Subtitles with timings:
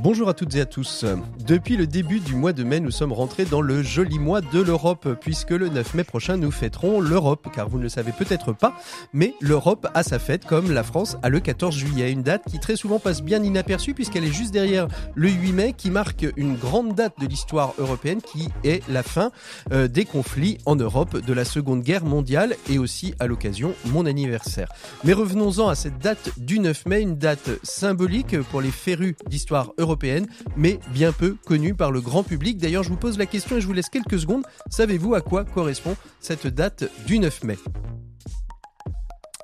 [0.00, 1.06] Bonjour à toutes et à tous.
[1.46, 4.60] Depuis le début du mois de mai, nous sommes rentrés dans le joli mois de
[4.60, 8.52] l'Europe, puisque le 9 mai prochain, nous fêterons l'Europe, car vous ne le savez peut-être
[8.52, 8.78] pas,
[9.14, 12.60] mais l'Europe a sa fête comme la France a le 14 juillet, une date qui
[12.60, 16.56] très souvent passe bien inaperçue, puisqu'elle est juste derrière le 8 mai, qui marque une
[16.56, 19.30] grande date de l'histoire européenne, qui est la fin
[19.72, 24.04] euh, des conflits en Europe de la Seconde Guerre mondiale, et aussi à l'occasion mon
[24.04, 24.68] anniversaire.
[25.04, 29.72] Mais revenons-en à cette date du 9 mai, une date symbolique pour les férus d'histoire
[29.78, 29.85] européenne
[30.56, 32.58] mais bien peu connue par le grand public.
[32.58, 34.44] D'ailleurs, je vous pose la question et je vous laisse quelques secondes.
[34.70, 37.56] Savez-vous à quoi correspond cette date du 9 mai?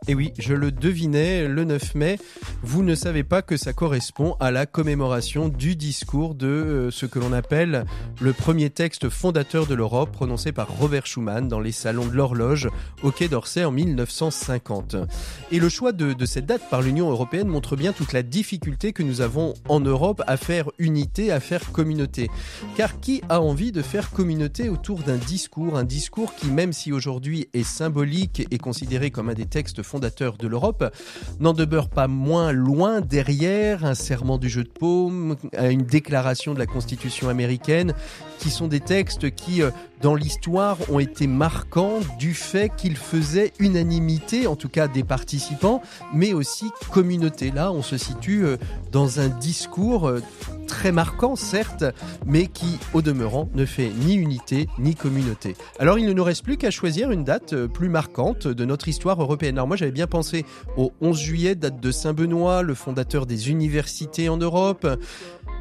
[0.09, 2.19] Et oui, je le devinais, le 9 mai,
[2.65, 7.06] vous ne savez pas que ça correspond à la commémoration du discours de euh, ce
[7.06, 7.84] que l'on appelle
[8.20, 12.69] le premier texte fondateur de l'Europe prononcé par Robert Schuman dans les salons de l'horloge
[13.05, 14.97] au Quai d'Orsay en 1950.
[15.53, 19.05] Et le choix de, cette date par l'Union européenne montre bien toute la difficulté que
[19.05, 22.28] nous avons en Europe à faire unité, à faire communauté.
[22.77, 26.92] Car qui a envie de faire communauté autour d'un discours, un discours qui même si
[26.92, 30.91] aujourd'hui est symbolique et considéré comme un des textes fondateur de l'Europe,
[31.39, 36.59] n'en demeure pas moins loin derrière un serment du jeu de paume, une déclaration de
[36.59, 37.93] la Constitution américaine,
[38.43, 43.53] qui sont des textes qui, euh, dans l'histoire, ont été marquants du fait qu'ils faisaient
[43.61, 45.81] unanimité, en tout cas des participants,
[46.12, 47.53] mais aussi communauté.
[47.53, 48.57] Là, on se situe euh,
[48.91, 50.21] dans un discours euh,
[50.67, 51.84] très marquant, certes,
[52.27, 55.55] mais qui, au demeurant, ne fait ni unité ni communauté.
[55.79, 59.23] Alors, il ne nous reste plus qu'à choisir une date plus marquante de notre histoire
[59.23, 59.56] européenne.
[59.56, 60.45] Alors, moi, j'avais bien pensé
[60.77, 64.84] au 11 juillet, date de Saint-Benoît, le fondateur des universités en Europe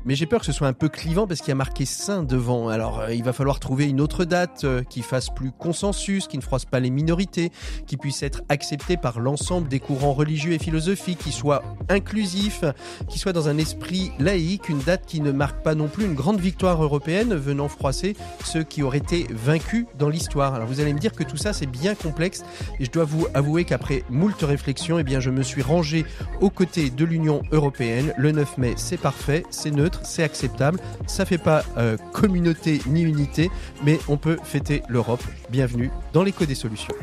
[0.06, 2.24] mais j'ai peur que ce soit un peu clivant parce qu'il y a marqué Saint
[2.24, 2.70] devant.
[2.70, 6.38] Alors euh, il va falloir trouver une autre date euh, qui fasse plus consensus, qui
[6.38, 7.52] ne froisse pas les minorités,
[7.86, 12.64] qui puisse être acceptée par l'ensemble des courants religieux et philosophiques, qui soit inclusif,
[13.10, 16.16] qui soit dans un esprit laïque, une date qui ne marque pas non plus une
[16.16, 20.56] grande victoire européenne venant froisser ceux qui auraient été vaincus dans l'histoire.
[20.56, 22.44] Alors vous allez me dire que tout ça c'est bien complexe
[22.80, 26.06] et je dois vous avouer qu'après moult réflexions, eh bien je me suis rangé
[26.40, 28.14] aux côtés de l'Union européenne.
[28.18, 30.80] Le 9 mai c'est parfait, c'est neutre c'est acceptable.
[31.08, 33.50] Ça fait pas euh, communauté ni unité,
[33.84, 35.24] mais on peut fêter l'Europe.
[35.50, 36.94] Bienvenue dans l'écho des solutions.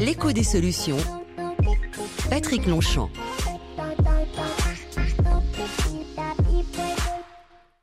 [0.00, 0.98] L'écho des solutions.
[2.30, 3.10] Patrick Longchamp.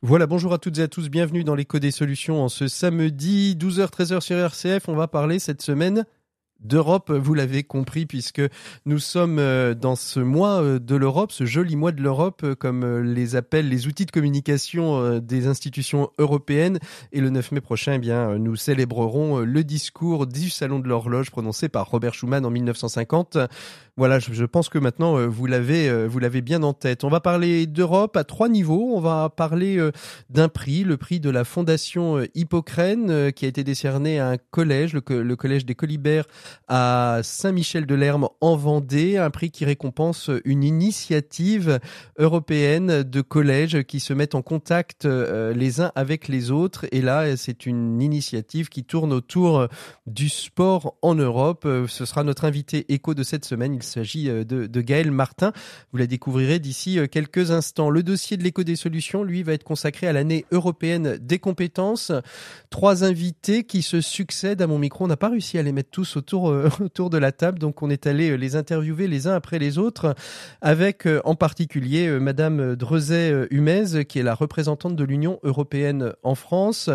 [0.02, 3.58] Voilà, bonjour à toutes et à tous, bienvenue dans l'écho des solutions en ce samedi
[3.60, 4.88] 12h-13h sur RCF.
[4.88, 6.06] On va parler cette semaine
[6.66, 8.42] d'Europe, vous l'avez compris, puisque
[8.86, 12.56] nous sommes euh, dans ce mois euh, de l'Europe, ce joli mois de l'Europe, euh,
[12.56, 16.80] comme les appellent les outils de communication des institutions européennes.
[17.12, 21.32] Et le 9 mai prochain, eh bien, nous célébrerons le discours du Salon de l'horloge
[21.32, 23.38] prononcé par Robert Schuman en 1950.
[23.98, 27.06] Voilà, je, pense que maintenant euh, vous l'avez euh, vous l'avez bien en tête.
[27.06, 28.92] On va parler d'Europe à trois niveaux.
[28.94, 29.94] On va parler euh,
[30.30, 34.92] d'un prix, le prix de la Fondation Hippocrène, qui a été décerné à un collège,
[34.94, 35.00] le,
[35.36, 36.26] collège des Colibert
[36.68, 41.80] à Saint-Michel-de-Lerme en Vendée, un prix qui récompense une initiative
[42.20, 46.86] européenne de collèges qui se mettent en contact les uns avec les autres.
[46.92, 49.70] Et là, c'est une initiative qui tourne autour
[50.06, 51.66] du sport en Europe.
[51.88, 53.80] Ce sera notre invité écho de cette semaine.
[53.86, 55.52] S'agit euh, de, de Gaël Martin.
[55.92, 57.90] Vous la découvrirez d'ici euh, quelques instants.
[57.90, 62.12] Le dossier de l'éco des solutions, lui, va être consacré à l'année européenne des compétences.
[62.70, 65.06] Trois invités qui se succèdent à mon micro.
[65.06, 67.82] On n'a pas réussi à les mettre tous autour, euh, autour de la table, donc
[67.82, 70.16] on est allé les interviewer les uns après les autres,
[70.62, 76.90] avec en particulier Madame Drezet-Humez, qui est la représentante de l'Union européenne en France,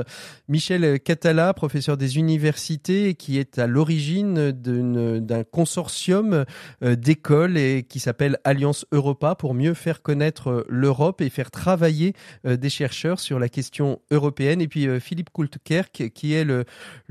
[0.48, 6.44] Michel Catala, professeur des universités, qui est à l'origine d'un consortium
[6.82, 12.14] d'école et qui s'appelle Alliance Europa pour mieux faire connaître euh, l'Europe et faire travailler
[12.46, 14.60] euh, des chercheurs sur la question européenne.
[14.60, 16.64] Et puis Philippe Kultkerk qui est le,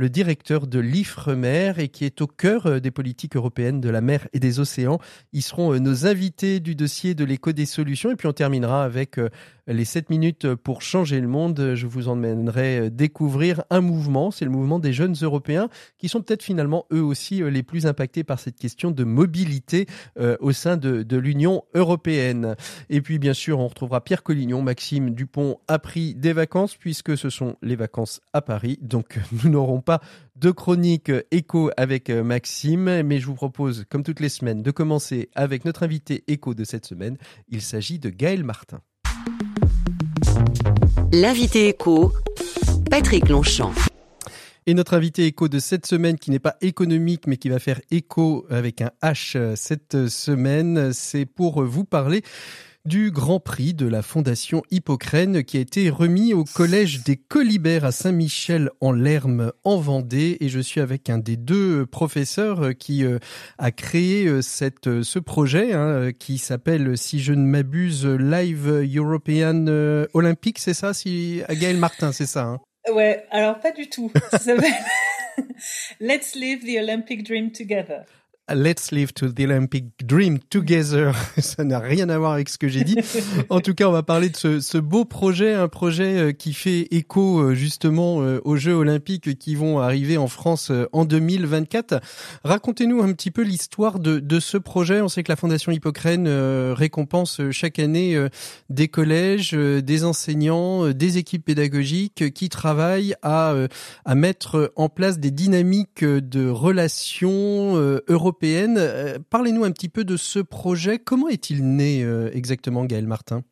[0.09, 4.39] directeur de l'IFREMER et qui est au cœur des politiques européennes de la mer et
[4.39, 4.99] des océans.
[5.33, 8.11] Ils seront nos invités du dossier de l'écho des solutions.
[8.11, 9.19] Et puis on terminera avec
[9.67, 11.73] les 7 minutes pour changer le monde.
[11.75, 16.43] Je vous emmènerai découvrir un mouvement, c'est le mouvement des jeunes Européens qui sont peut-être
[16.43, 19.58] finalement eux aussi les plus impactés par cette question de mobilité
[20.17, 22.55] euh, au sein de, l'Union européenne.
[22.89, 27.17] Et puis bien sûr, on retrouvera Pierre Collignon, Maxime Dupont a pris des vacances puisque
[27.17, 28.77] ce sont les vacances à Paris.
[28.81, 30.01] Donc nous n'aurons pas
[30.35, 35.29] de chronique écho avec Maxime, mais je vous propose, comme toutes les semaines, de commencer
[35.35, 37.17] avec notre invité écho de cette semaine.
[37.49, 38.79] Il s'agit de Gaël Martin.
[41.11, 42.13] L'invité éco,
[42.89, 43.73] Patrick Longchamp.
[44.69, 47.81] Et notre invité éco de cette semaine, qui n'est pas économique, mais qui va faire
[47.89, 52.21] écho avec un H cette semaine, c'est pour vous parler
[52.85, 57.83] du Grand Prix de la Fondation Hippocrène qui a été remis au Collège des Colibères
[57.83, 60.37] à Saint-Michel en Lerme en Vendée.
[60.39, 63.17] Et je suis avec un des deux professeurs qui euh,
[63.57, 68.69] a créé euh, cette, euh, ce projet hein, qui s'appelle, si je ne m'abuse, Live
[68.95, 69.65] European
[70.13, 72.59] Olympic, c'est ça, si Gaël Martin, c'est ça hein?
[72.93, 74.11] Ouais, alors pas du tout.
[75.99, 78.05] Let's Live the Olympic Dream Together.
[78.51, 81.13] Let's live to the Olympic Dream together.
[81.37, 82.97] Ça n'a rien à voir avec ce que j'ai dit.
[83.49, 86.53] En tout cas, on va parler de ce, ce, beau projet, un projet euh, qui
[86.53, 92.01] fait écho euh, justement euh, aux Jeux Olympiques qui vont arriver en France en 2024.
[92.43, 95.01] Racontez-nous un petit peu l'histoire de, de, ce projet.
[95.01, 96.27] On sait que la Fondation Hippocrène
[96.73, 98.17] récompense chaque année
[98.69, 103.53] des collèges, des enseignants, des équipes pédagogiques qui travaillent à,
[104.05, 107.75] à mettre en place des dynamiques de relations
[108.07, 110.99] européennes euh, parlez-nous un petit peu de ce projet.
[110.99, 113.43] Comment est-il né euh, exactement, Gaël Martin?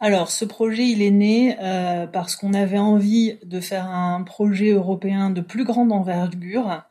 [0.00, 4.70] Alors, ce projet, il est né euh, parce qu'on avait envie de faire un projet
[4.70, 6.82] européen de plus grande envergure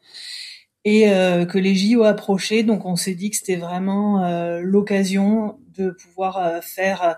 [0.86, 2.64] et que les JO approchaient.
[2.64, 7.18] Donc, on s'est dit que c'était vraiment l'occasion de pouvoir faire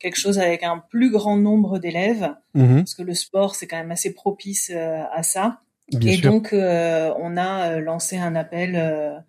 [0.00, 3.76] quelque chose avec un plus grand nombre d'élèves, mmh parce que le sport, c'est quand
[3.76, 5.60] même assez propice à ça.
[6.00, 9.22] Et donc, on a lancé un appel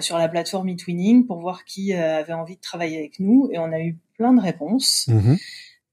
[0.00, 3.50] sur la plateforme eTwinning pour voir qui avait envie de travailler avec nous.
[3.52, 5.06] Et on a eu plein de réponses.
[5.08, 5.34] Mmh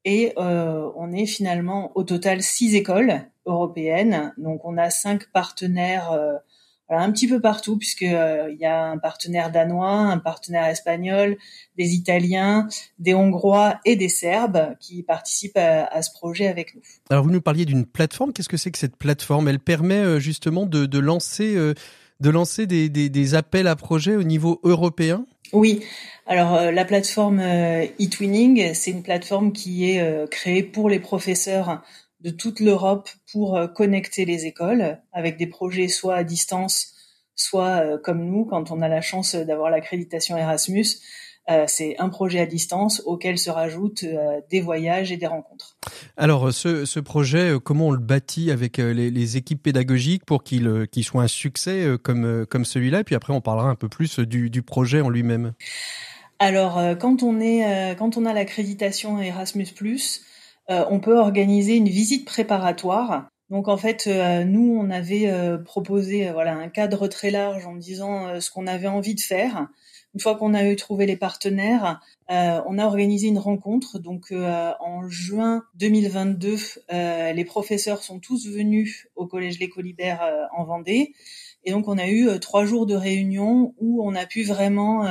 [0.03, 4.33] et on est finalement au total six écoles européennes.
[4.37, 6.11] Donc, on a cinq partenaires
[6.99, 11.37] un petit peu partout, puisque il y a un partenaire danois, un partenaire espagnol,
[11.77, 12.67] des Italiens,
[12.99, 16.81] des Hongrois et des Serbes qui participent à, ce projet avec nous.
[17.09, 18.33] Alors vous nous parliez d'une plateforme.
[18.33, 19.47] Qu'est-ce que c'est que cette plateforme?
[19.47, 21.55] Elle permet justement de, lancer,
[22.21, 25.25] de lancer des, appels à projets au niveau européen?
[25.53, 25.81] Oui.
[26.27, 27.41] Alors la plateforme
[27.99, 31.81] eTwinning, c'est une plateforme qui est créée pour les professeurs
[32.21, 36.93] de toute l'Europe pour euh, connecter les écoles avec des projets soit à distance,
[37.35, 40.85] soit euh, comme nous, quand on a la chance d'avoir l'accréditation Erasmus,
[41.51, 44.05] euh, c'est un projet à distance auquel se rajoutent
[44.49, 45.77] des voyages et des rencontres.
[46.17, 51.27] Alors, ce, projet, comment on le bâtit avec les, équipes pédagogiques pour qu'il soit un
[51.27, 53.01] succès comme, comme celui-là?
[53.01, 55.53] Et puis après, on parlera un peu plus du, du projet en lui-même.
[56.39, 59.67] Alors, quand on, est, quand on a l'accréditation Erasmus,
[60.71, 63.27] euh, on peut organiser une visite préparatoire.
[63.49, 67.75] Donc en fait, euh, nous, on avait euh, proposé voilà un cadre très large en
[67.75, 69.67] disant ce qu'on avait envie de faire.
[70.13, 73.97] Une fois qu'on a eu trouvé les partenaires, on a organisé une rencontre.
[73.97, 76.57] Donc en juin 2022,
[77.33, 80.21] les professeurs sont tous venus au Collège Les Colibert
[80.57, 81.13] en Vendée.
[81.63, 85.07] Et donc on a eu trois jours de réunion où on a pu vraiment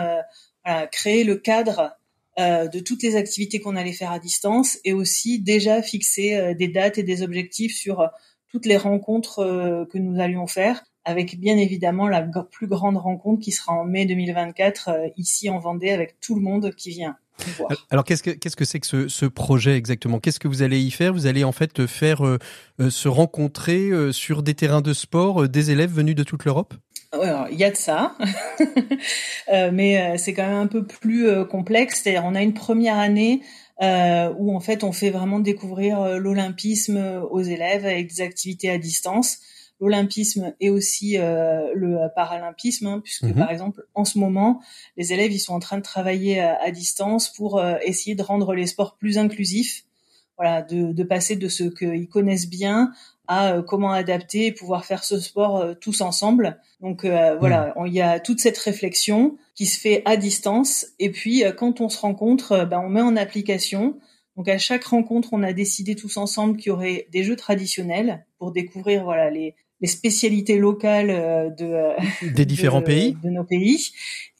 [0.92, 1.96] créer le cadre
[2.40, 6.54] euh, de toutes les activités qu'on allait faire à distance et aussi déjà fixer euh,
[6.54, 8.06] des dates et des objectifs sur euh,
[8.48, 13.52] toutes les rencontres que nous allions faire avec bien évidemment la plus grande rencontre qui
[13.52, 17.16] sera en mai 2024 ici en Vendée avec tout le monde qui vient.
[17.56, 17.70] Voir.
[17.88, 20.20] Alors qu'est-ce que qu'est-ce que c'est que ce, ce, projet exactement?
[20.20, 21.14] Qu'est-ce que vous allez y faire?
[21.14, 22.20] Vous allez en fait faire
[22.78, 26.74] se rencontrer sur des terrains de sport des élèves venus de toute l'Europe?
[27.12, 28.14] Il y a de ça,
[29.52, 32.02] euh, mais euh, c'est quand même un peu plus euh, complexe.
[32.02, 33.42] C'est-à-dire, on a une première année
[33.82, 39.38] où en fait on fait vraiment découvrir l'olympisme aux élèves avec des activités à distance.
[39.80, 43.34] L'olympisme et aussi le paralympisme, hein, puisque mhm.
[43.34, 44.60] par exemple en ce moment
[44.98, 48.66] les élèves ils sont en train de travailler à, distance pour essayer de rendre les
[48.66, 49.84] sports plus inclusifs.
[50.36, 52.92] Voilà, de, de passer de ce qu'ils connaissent bien
[53.30, 56.58] à euh, comment adapter et pouvoir faire ce sport euh, tous ensemble.
[56.80, 57.86] Donc euh, voilà, hmm.
[57.86, 60.88] il y a toute cette réflexion qui se fait à distance.
[60.98, 64.00] Et puis quand on se rencontre, ben, on met en application.
[64.36, 68.26] Donc à chaque rencontre, on a décidé tous ensemble qu'il y aurait des jeux traditionnels
[68.38, 71.90] pour découvrir voilà les, les spécialités locales de
[72.34, 73.90] des différents pays de nos pays.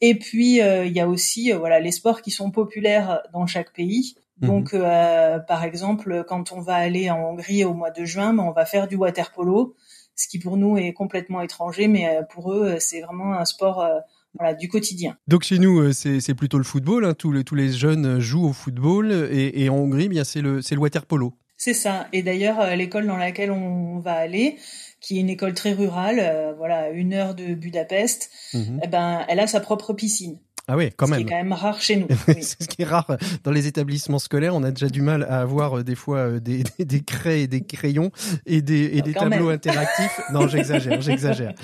[0.00, 4.16] Et puis il y a aussi voilà les sports qui sont populaires dans chaque pays.
[4.40, 4.48] Mhm.
[4.48, 8.42] Donc, euh, par exemple, quand on va aller en Hongrie au mois de juin, ben,
[8.42, 9.74] on va faire du water polo,
[10.16, 13.80] ce qui pour nous est complètement étranger, mais euh, pour eux, c'est vraiment un sport
[13.80, 13.98] euh,
[14.38, 15.16] voilà, du quotidien.
[15.28, 17.04] Donc chez nous, c'est plutôt le football.
[17.04, 17.14] Hein.
[17.14, 20.60] Tous, les, tous les jeunes jouent au football, et, et en Hongrie, bien c'est le,
[20.68, 21.34] le water polo.
[21.56, 22.06] C'est ça.
[22.14, 24.56] Et d'ailleurs, l'école dans laquelle on va aller,
[25.00, 28.80] qui est une école très rurale, voilà, une heure de Budapest, mhm.
[28.82, 30.38] eh ben, elle a sa propre piscine.
[30.72, 31.20] Ah oui, quand ce même.
[31.20, 32.06] qui est quand même rare chez nous.
[32.40, 34.54] ce qui est rare dans les établissements scolaires.
[34.54, 37.42] On a déjà du mal à avoir euh, des fois euh, des, des, des craies
[37.42, 38.12] et des crayons
[38.46, 39.56] et des, et des tableaux même.
[39.56, 40.20] interactifs.
[40.32, 41.54] Non, j'exagère, j'exagère.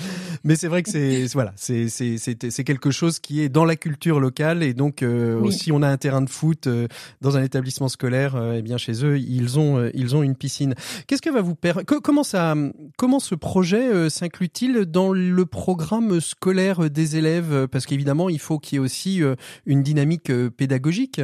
[0.43, 3.75] Mais c'est vrai que c'est voilà, c'est c'est c'est quelque chose qui est dans la
[3.75, 5.53] culture locale et donc euh, oui.
[5.53, 6.87] si on a un terrain de foot euh,
[7.21, 10.75] dans un établissement scolaire, euh, eh bien chez eux ils ont ils ont une piscine.
[11.07, 12.55] Qu'est-ce que va vous permettre Comment ça
[12.97, 17.67] comment ce projet s'inclut-il dans le programme scolaire des élèves?
[17.71, 21.21] Parce qu'évidemment il faut qu'il y ait aussi une dynamique pédagogique.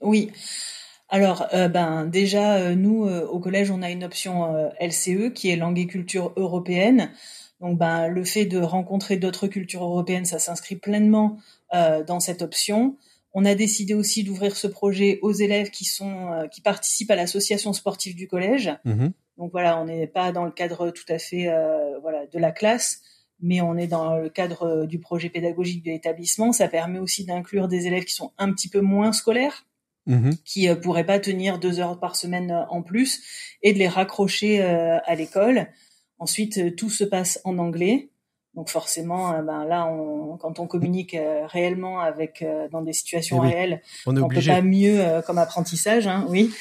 [0.00, 0.30] Oui.
[1.08, 5.50] Alors, euh, ben déjà, euh, nous euh, au collège, on a une option LCE qui
[5.50, 7.10] est langue et culture européenne.
[7.60, 11.38] Donc, ben le fait de rencontrer d'autres cultures européennes, ça s'inscrit pleinement
[11.72, 12.96] dans cette option.
[13.32, 17.72] On a décidé aussi d'ouvrir ce projet aux élèves qui sont qui participent à l'association
[17.72, 18.72] sportive du collège.
[18.84, 19.08] Mmh.
[19.38, 21.50] Donc voilà, on n'est pas dans le cadre tout à fait
[22.02, 23.00] voilà de la classe,
[23.40, 26.52] mais on est dans le cadre du projet pédagogique de l'établissement.
[26.52, 29.64] Ça permet aussi d'inclure des élèves qui sont un petit peu moins scolaires
[30.08, 30.30] Mmh.
[30.44, 33.22] qui euh, pourraient pas tenir deux heures par semaine euh, en plus
[33.64, 35.66] et de les raccrocher euh, à l'école.
[36.20, 38.08] Ensuite, euh, tout se passe en anglais.
[38.54, 43.38] Donc forcément, euh, ben là, on, quand on communique euh, réellement avec dans des situations
[43.38, 44.50] Eh oui, réelles, On obligé.
[44.52, 46.52] peut pas mieux comme apprentissage, hein, oui.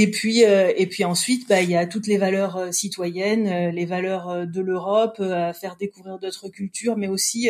[0.00, 4.46] Et puis, et puis ensuite, bah, il y a toutes les valeurs citoyennes, les valeurs
[4.46, 7.48] de l'Europe, à faire découvrir d'autres cultures, mais aussi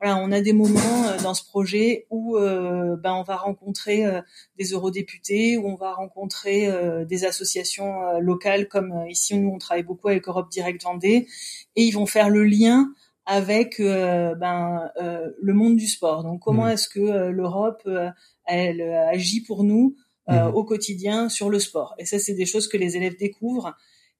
[0.00, 4.06] voilà, on a des moments euh, dans ce projet où euh, ben, on va rencontrer
[4.06, 4.22] euh,
[4.58, 9.50] des eurodéputés, où on va rencontrer euh, des associations euh, locales, comme euh, ici nous
[9.50, 11.26] on travaille beaucoup avec Europe Direct Vendée,
[11.76, 12.90] et ils vont faire le lien
[13.26, 16.24] avec ben, le monde du sport.
[16.24, 16.70] Donc comment Mmh.
[16.70, 17.88] est-ce que l'Europe
[18.46, 19.94] elle agit pour nous
[20.28, 20.50] Mmh.
[20.54, 23.74] au quotidien sur le sport Et ça c'est des choses que les élèves découvrent.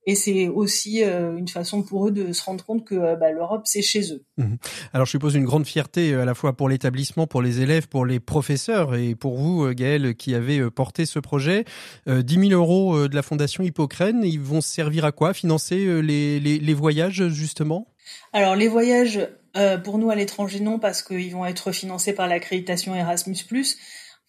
[0.06, 3.30] Et c'est aussi euh, une façon pour eux de se rendre compte que euh, bah,
[3.32, 4.24] l'Europe, c'est chez eux.
[4.38, 4.54] Mmh.
[4.94, 7.86] Alors je suppose une grande fierté euh, à la fois pour l'établissement, pour les élèves,
[7.86, 11.66] pour les professeurs et pour vous, euh, Gaël, qui avez euh, porté ce projet.
[12.08, 15.34] Euh, 10 000 euros euh, de la Fondation Hippocrène, ils vont servir à quoi?
[15.34, 17.86] Financer euh, les, les, les voyages, justement?
[18.32, 22.26] Alors les voyages, euh, pour nous à l'étranger, non, parce qu'ils vont être financés par
[22.26, 23.44] l'accréditation Erasmus+.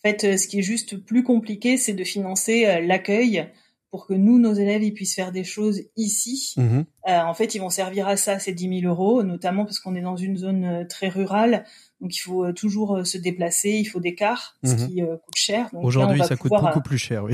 [0.04, 3.48] En fait, euh, ce qui est juste plus compliqué, c'est de financer euh, l'accueil
[3.92, 6.54] pour que nous, nos élèves, ils puissent faire des choses ici.
[6.58, 6.80] Mmh.
[7.10, 9.96] Euh, en fait, ils vont servir à ça, ces 10 000 euros, notamment parce qu'on
[9.96, 11.66] est dans une zone très rurale,
[12.00, 14.88] donc il faut toujours se déplacer, il faut des cars, ce Mhm.
[14.88, 15.70] qui euh, coûte cher.
[15.74, 17.34] Aujourd'hui, ça coûte beaucoup plus cher, oui.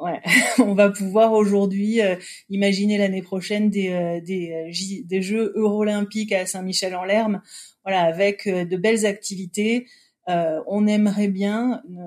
[0.00, 0.20] ouais,
[0.58, 2.00] on va pouvoir aujourd'hui
[2.50, 4.70] imaginer l'année prochaine des des,
[5.06, 7.40] des Jeux Euro-Olympiques à Saint-Michel-en-Lerme,
[7.84, 9.86] voilà, avec de belles activités.
[10.28, 12.00] Euh, on aimerait bien euh,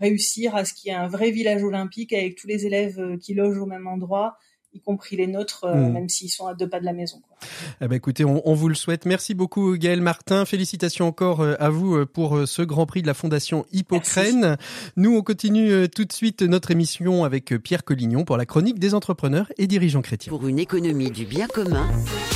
[0.00, 3.16] réussir à ce qu'il y ait un vrai village olympique avec tous les élèves euh,
[3.16, 4.36] qui logent au même endroit,
[4.74, 5.92] y compris les nôtres, euh, Mhm.
[5.92, 7.20] même s'ils sont à deux pas de la maison.
[7.26, 7.38] quoi.
[7.80, 9.06] Eh ben, écoutez, on, on vous le souhaite.
[9.06, 10.44] Merci beaucoup, Gaël Martin.
[10.44, 14.56] Félicitations encore à vous pour ce Grand Prix de la Fondation Hippocrène.
[14.96, 18.92] Nous, on continue tout de suite notre émission avec Pierre Collignon pour la chronique des
[18.94, 20.30] entrepreneurs et dirigeants chrétiens.
[20.30, 21.88] Pour une économie du bien commun,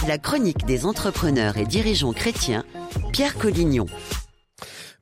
[0.08, 2.64] la chronique des entrepreneurs et dirigeants chrétiens,
[3.12, 3.86] Pierre Collignon.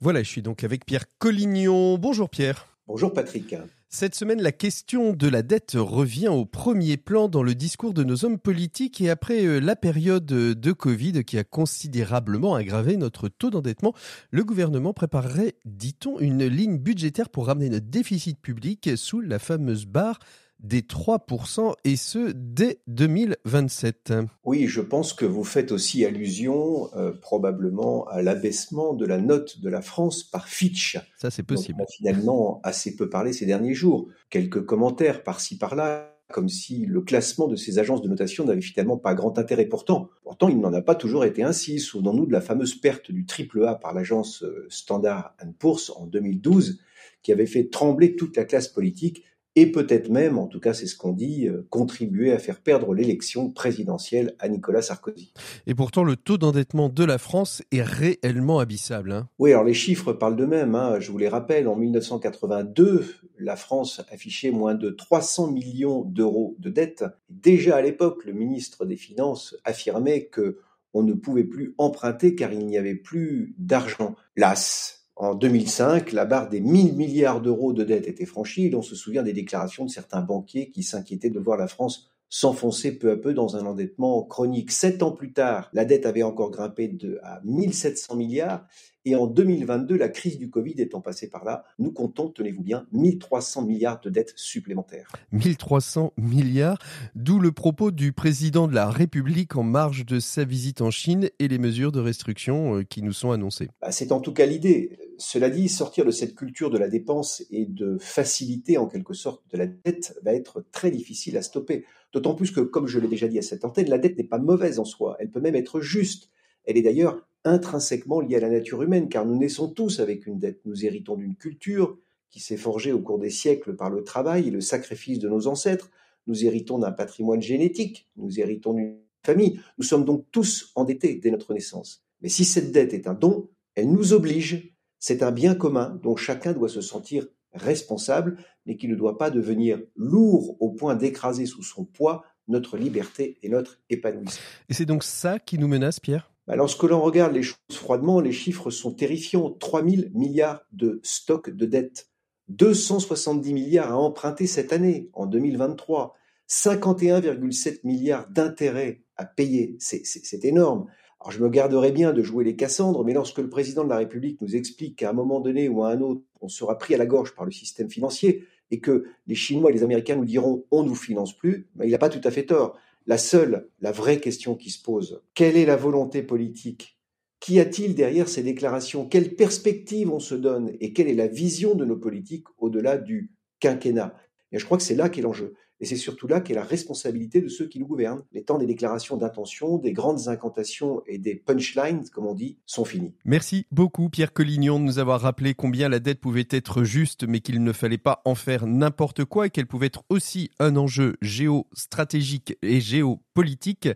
[0.01, 1.99] Voilà, je suis donc avec Pierre Collignon.
[1.99, 2.69] Bonjour Pierre.
[2.87, 3.55] Bonjour Patrick.
[3.89, 8.05] Cette semaine, la question de la dette revient au premier plan dans le discours de
[8.05, 13.29] nos hommes politiques et après euh, la période de Covid qui a considérablement aggravé notre
[13.29, 13.95] taux d'endettement,
[14.31, 19.87] le gouvernement préparerait, dit-on, une ligne budgétaire pour ramener notre déficit public sous la fameuse
[19.87, 20.19] barre
[20.61, 24.13] des 3% et ce dès 2027.
[24.45, 29.61] Oui, je pense que vous faites aussi allusion euh, probablement à l'abaissement de la note
[29.61, 30.99] de la France par Fitch.
[31.19, 31.79] Ça, c'est possible.
[31.81, 34.09] on a finalement assez peu parlé ces derniers jours.
[34.31, 38.99] Quelques commentaires par-ci par-là, comme si le classement de ces agences de notation n'avait finalement
[38.99, 39.65] pas grand intérêt.
[39.65, 41.79] Pourtant, pourtant, il n'en a pas toujours été ainsi.
[41.79, 46.81] Souvenons-nous de la fameuse perte du triple A par l'agence euh, Standard Poor's en 2012,
[47.23, 49.25] qui avait fait trembler toute la classe politique
[49.61, 52.95] et peut-être même, en tout cas c'est ce qu'on dit, euh, contribuer à faire perdre
[52.95, 55.33] l'élection présidentielle à Nicolas Sarkozy.
[55.67, 59.13] Et pourtant, le taux d'endettement de la France est réellement abyssable.
[59.13, 59.29] hein.
[59.39, 60.75] Oui, alors les chiffres parlent d'eux-mêmes.
[60.75, 61.01] Hein.
[61.01, 63.05] Je vous les rappelle, en 1982,
[63.39, 67.05] la France affichait moins de 300 millions d'euros de dette.
[67.29, 70.59] Déjà à l'époque, le ministre des Finances affirmait que
[70.95, 74.15] on ne pouvait plus emprunter car il n'y avait plus d'argent.
[74.37, 74.98] Las.
[75.21, 78.95] En 2005, la barre des 1000 milliards d'euros de dette était franchie et l'on se
[78.95, 83.17] souvient des déclarations de certains banquiers qui s'inquiétaient de voir la France s'enfoncer peu à
[83.17, 84.71] peu dans un endettement chronique.
[84.71, 88.65] Sept ans plus tard, la dette avait encore grimpé de, à 1700 milliards
[89.05, 92.87] Et en 2022, la crise du Covid étant passée par là, nous comptons, tenez-vous bien,
[92.93, 95.11] 1300 milliards de dettes supplémentaires.
[95.33, 96.79] 1300 milliards,
[97.15, 101.31] d'où le propos du président de la République en marge de sa visite en Chine
[101.39, 103.69] et les mesures de restriction euh, qui nous sont annoncées.
[103.81, 104.99] Bah, c'est en tout cas l'idée.
[105.17, 109.43] Cela dit, sortir de cette culture de la dépense et de faciliter en quelque sorte
[109.53, 111.85] de la dette va être très difficile à stopper.
[112.13, 114.39] D'autant plus que, comme je l'ai déjà dit à cette antenne, la dette n'est pas
[114.39, 116.31] mauvaise en soi, elle peut même être juste.
[116.69, 120.39] Elle est d'ailleurs intrinsèquement liée à la nature humaine, car nous naissons tous avec une
[120.39, 120.61] dette.
[120.67, 121.99] Nous héritons d'une culture
[122.31, 125.47] qui s'est forgée au cours des siècles par le travail et le sacrifice de nos
[125.47, 125.91] ancêtres.
[126.27, 129.59] Nous héritons d'un patrimoine génétique, nous héritons d'une famille.
[129.79, 132.05] Nous sommes donc tous endettés dès notre naissance.
[132.21, 134.75] Mais si cette dette est un don, elle nous oblige.
[134.99, 139.31] C'est un bien commun dont chacun doit se sentir responsable, mais qui ne doit pas
[139.31, 144.45] devenir lourd au point d'écraser sous son poids notre liberté et notre épanouissement.
[144.69, 146.31] Et c'est donc ça qui nous menace, Pierre?
[146.49, 149.51] Bah, lorsque l'on regarde les choses froidement, les chiffres sont terrifiants.
[149.51, 152.09] 3 000 milliards de stocks de dettes,
[152.49, 156.17] 270 milliards à emprunter cette année, en 2023,
[156.49, 159.77] 51,7 milliards d'intérêts à payer.
[159.79, 160.87] C'est énorme.
[161.21, 163.99] Alors je me garderai bien de jouer les Cassandres, mais lorsque le président de la
[163.99, 166.99] République nous explique qu'à un moment donné ou à un autre, on sera pris à
[166.99, 170.65] la gorge par le système financier et que les Chinois et les Américains nous diront
[170.71, 172.79] on nous finance plus, ben, il n'a pas tout à fait tort.
[173.07, 176.99] La seule, la vraie question qui se pose, quelle est la volonté politique?
[177.41, 179.07] Qu'y a-t-il derrière ces déclarations?
[179.07, 180.73] Quelle perspective on se donne?
[180.81, 184.15] Et quelle est la vision de nos politiques au-delà du quinquennat?
[184.53, 185.55] Et je crois que c'est là qu'est l'enjeu.
[185.81, 188.23] Et c'est surtout là qu'est la responsabilité de ceux qui nous gouvernent.
[188.33, 192.85] Les temps des déclarations d'intention, des grandes incantations et des punchlines, comme on dit, sont
[192.85, 193.15] finis.
[193.25, 197.41] Merci beaucoup Pierre Collignon de nous avoir rappelé combien la dette pouvait être juste, mais
[197.41, 201.17] qu'il ne fallait pas en faire n'importe quoi et qu'elle pouvait être aussi un enjeu
[201.23, 203.89] géostratégique et géopolitique.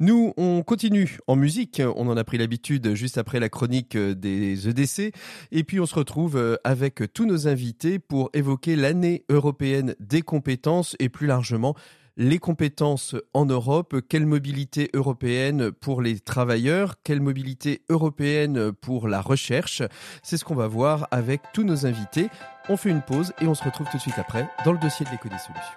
[0.00, 1.82] Nous, on continue en musique.
[1.96, 5.12] On en a pris l'habitude juste après la chronique des EDC.
[5.52, 10.96] Et puis on se retrouve avec tous nos invités pour évoquer l'année européenne des compétences
[10.98, 11.74] et plus largement
[12.16, 19.20] les compétences en Europe, quelle mobilité européenne pour les travailleurs, quelle mobilité européenne pour la
[19.20, 19.82] recherche?
[20.22, 22.30] C'est ce qu'on va voir avec tous nos invités.
[22.68, 25.04] On fait une pause et on se retrouve tout de suite après dans le dossier
[25.04, 25.76] de l'éco des solutions.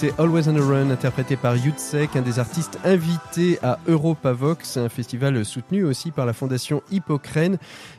[0.00, 4.88] C'était Always on a Run, interprété par Yutsek, un des artistes invités à Europavox, un
[4.88, 7.58] festival soutenu aussi par la fondation Hippocrène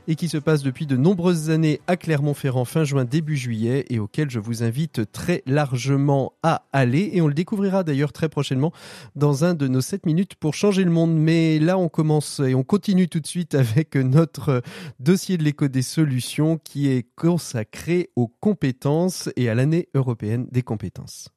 [0.09, 3.99] et qui se passe depuis de nombreuses années à Clermont-Ferrand fin juin, début juillet et
[3.99, 7.11] auquel je vous invite très largement à aller.
[7.13, 8.73] Et on le découvrira d'ailleurs très prochainement
[9.15, 11.15] dans un de nos 7 minutes pour changer le monde.
[11.15, 14.63] Mais là, on commence et on continue tout de suite avec notre
[14.99, 20.61] dossier de l'écho des solutions qui est consacré aux compétences et à l'année européenne des
[20.61, 21.34] compétences.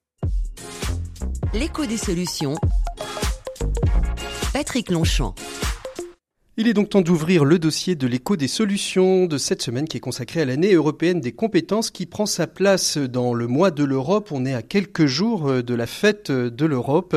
[1.54, 2.54] L'écho des solutions.
[4.52, 5.34] Patrick Longchamp.
[6.56, 9.96] Il est donc temps d'ouvrir le dossier de l'écho des solutions de cette semaine qui
[9.96, 13.84] est consacré à l'année européenne des compétences qui prend sa place dans le mois de
[13.84, 14.30] l'Europe.
[14.32, 17.16] On est à quelques jours de la fête de l'Europe.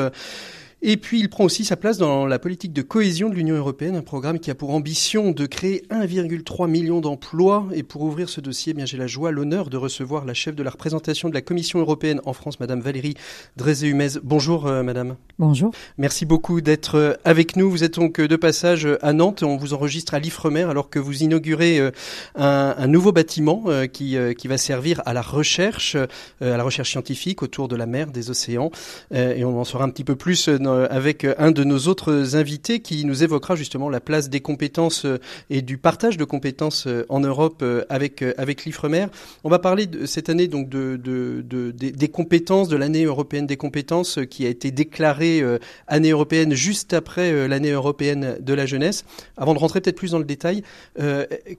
[0.84, 3.96] Et puis il prend aussi sa place dans la politique de cohésion de l'Union européenne,
[3.96, 7.67] un programme qui a pour ambition de créer 1,3 million d'emplois.
[7.72, 10.56] Et pour ouvrir ce dossier, eh bien j'ai la joie, l'honneur de recevoir la chef
[10.56, 13.13] de la représentation de la Commission européenne en France, Madame Valérie
[13.58, 14.22] Drézé-Humez.
[14.24, 15.17] Bonjour euh, Madame.
[15.38, 15.72] Bonjour.
[16.00, 17.70] Merci beaucoup d'être euh, avec nous.
[17.70, 19.44] Vous êtes donc euh, de passage à Nantes.
[19.44, 21.91] On vous enregistre à l'Ifremer alors que vous inaugurez
[22.36, 27.44] un, un nouveau bâtiment qui, qui va servir à la recherche, à la recherche scientifique
[27.44, 28.72] autour de la mer, des océans.
[29.12, 32.36] Et on en saura un petit peu plus dans euh, avec un de nos autres
[32.36, 36.88] invités qui nous évoquera justement la place des compétences euh, et du partage de compétences
[36.88, 39.08] euh, en Europe avec avec l'Ifremer.
[39.44, 43.58] On va parler cette année donc de, de, de des, compétences de l'année européenne des
[43.58, 45.44] compétences qui a été déclarée
[45.88, 49.06] année européenne juste après l'année européenne de la jeunesse.
[49.38, 50.64] Avant de rentrer peut-être plus dans le détail,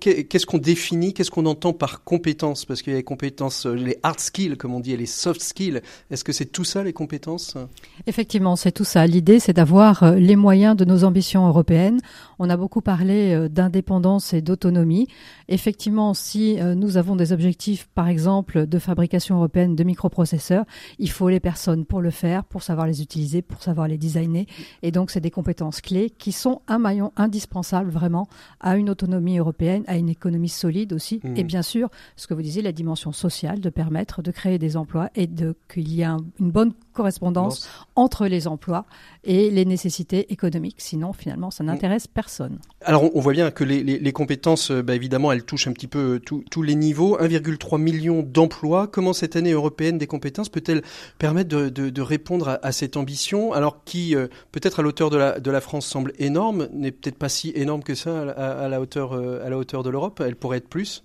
[0.01, 2.65] qu'est-ce qu'on définit, qu'est-ce qu'on entend par compétences?
[2.65, 5.41] Parce qu'il y a les compétences, les hard skills comme on dit, et les soft
[5.41, 5.81] skills.
[6.11, 7.57] Est-ce que c'est tout ça les compétences?
[8.07, 9.02] Effectivement, c'est tout ça.
[9.07, 12.01] L'idée, c'est d'avoir euh, les moyens de nos ambitions européennes.
[12.45, 15.07] On a beaucoup parlé euh, d'indépendance et d'autonomie.
[15.47, 20.65] Effectivement, si euh, nous avons des objectifs, par exemple, de fabrication européenne de microprocesseurs,
[20.99, 24.47] il faut les personnes pour le faire, pour savoir les utiliser, pour savoir les designer.
[24.83, 28.27] Et donc, c'est des compétences clés qui sont un maillon indispensable vraiment
[28.59, 31.21] à une autonomie européenne, à une économie solide aussi.
[31.23, 31.37] Mmh.
[31.37, 34.77] Et bien sûr, ce que vous disiez, la dimension sociale, de permettre de créer des
[34.77, 36.07] emplois et de qu'il y ait
[36.41, 38.85] une bonne correspondance entre les emplois
[39.25, 40.77] et les nécessités économiques.
[40.79, 42.59] Sinon, finalement, ça n'intéresse personne.
[42.81, 45.73] Alors, on voit bien que les, les, les compétences, euh, bah, évidemment, elles touchent un
[45.73, 47.17] petit peu euh, tous les niveaux.
[47.19, 48.89] 1,3 million d'emplois.
[48.89, 50.83] Comment cette année européenne des compétences peut-elle
[51.19, 55.11] permettre de, de, de répondre à, à, cette ambition, alors qui, euh, peut-être à l'auteur
[55.11, 58.65] de la, de la France, semble énorme, n'est peut-être pas si énorme que ça à,
[58.65, 60.23] à la, hauteur, à la hauteur de l'Europe?
[60.25, 61.05] Elle pourrait être plus?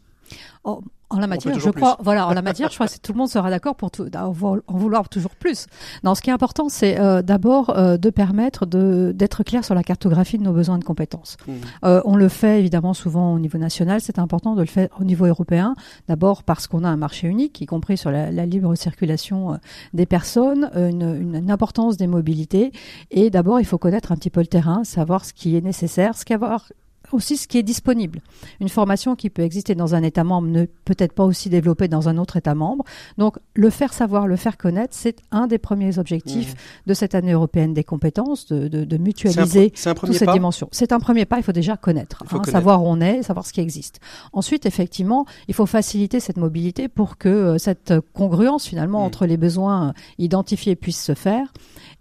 [0.63, 3.17] Oh, en la matière, je crois, voilà, en la matière, je crois que tout le
[3.17, 5.67] monde sera d'accord pour tout, en vouloir toujours plus.
[6.04, 9.74] Non, ce qui est important, c'est euh, d'abord euh, de permettre de d'être clair sur
[9.74, 11.38] la cartographie de nos besoins de compétences.
[11.48, 11.52] Mmh.
[11.86, 14.02] Euh, on le fait évidemment souvent au niveau national.
[14.02, 15.76] C'est important de le faire au niveau européen.
[16.08, 19.58] D'abord parce qu'on a un marché unique, y compris sur la, la libre circulation euh,
[19.93, 22.72] des personnes, une, une, importance des mobilités.
[23.12, 26.17] Et d'abord, il faut connaître un petit peu le terrain, savoir ce qui est nécessaire,
[26.17, 26.65] ce qu'avoir
[27.12, 28.22] aussi ce qui est disponible.
[28.60, 31.88] Une formation qui peut exister dans un État membre ne peut être pas aussi développée
[31.88, 32.84] dans un autre État membre.
[33.17, 36.89] Donc, le faire savoir, le faire connaître, c'est un des premiers objectifs mmh.
[36.89, 40.70] de cette année européenne des compétences, de, de, de mutualiser toutes ces dimensions.
[40.72, 43.46] C'est un premier pas, il faut déjà connaître, hein, connaître, savoir où on est, savoir
[43.46, 44.00] ce qui existe.
[44.34, 49.06] Ensuite, effectivement, il faut faciliter cette mobilité pour que euh, cette congruence, finalement, mmh.
[49.06, 51.54] entre les besoins identifiés puisse se faire.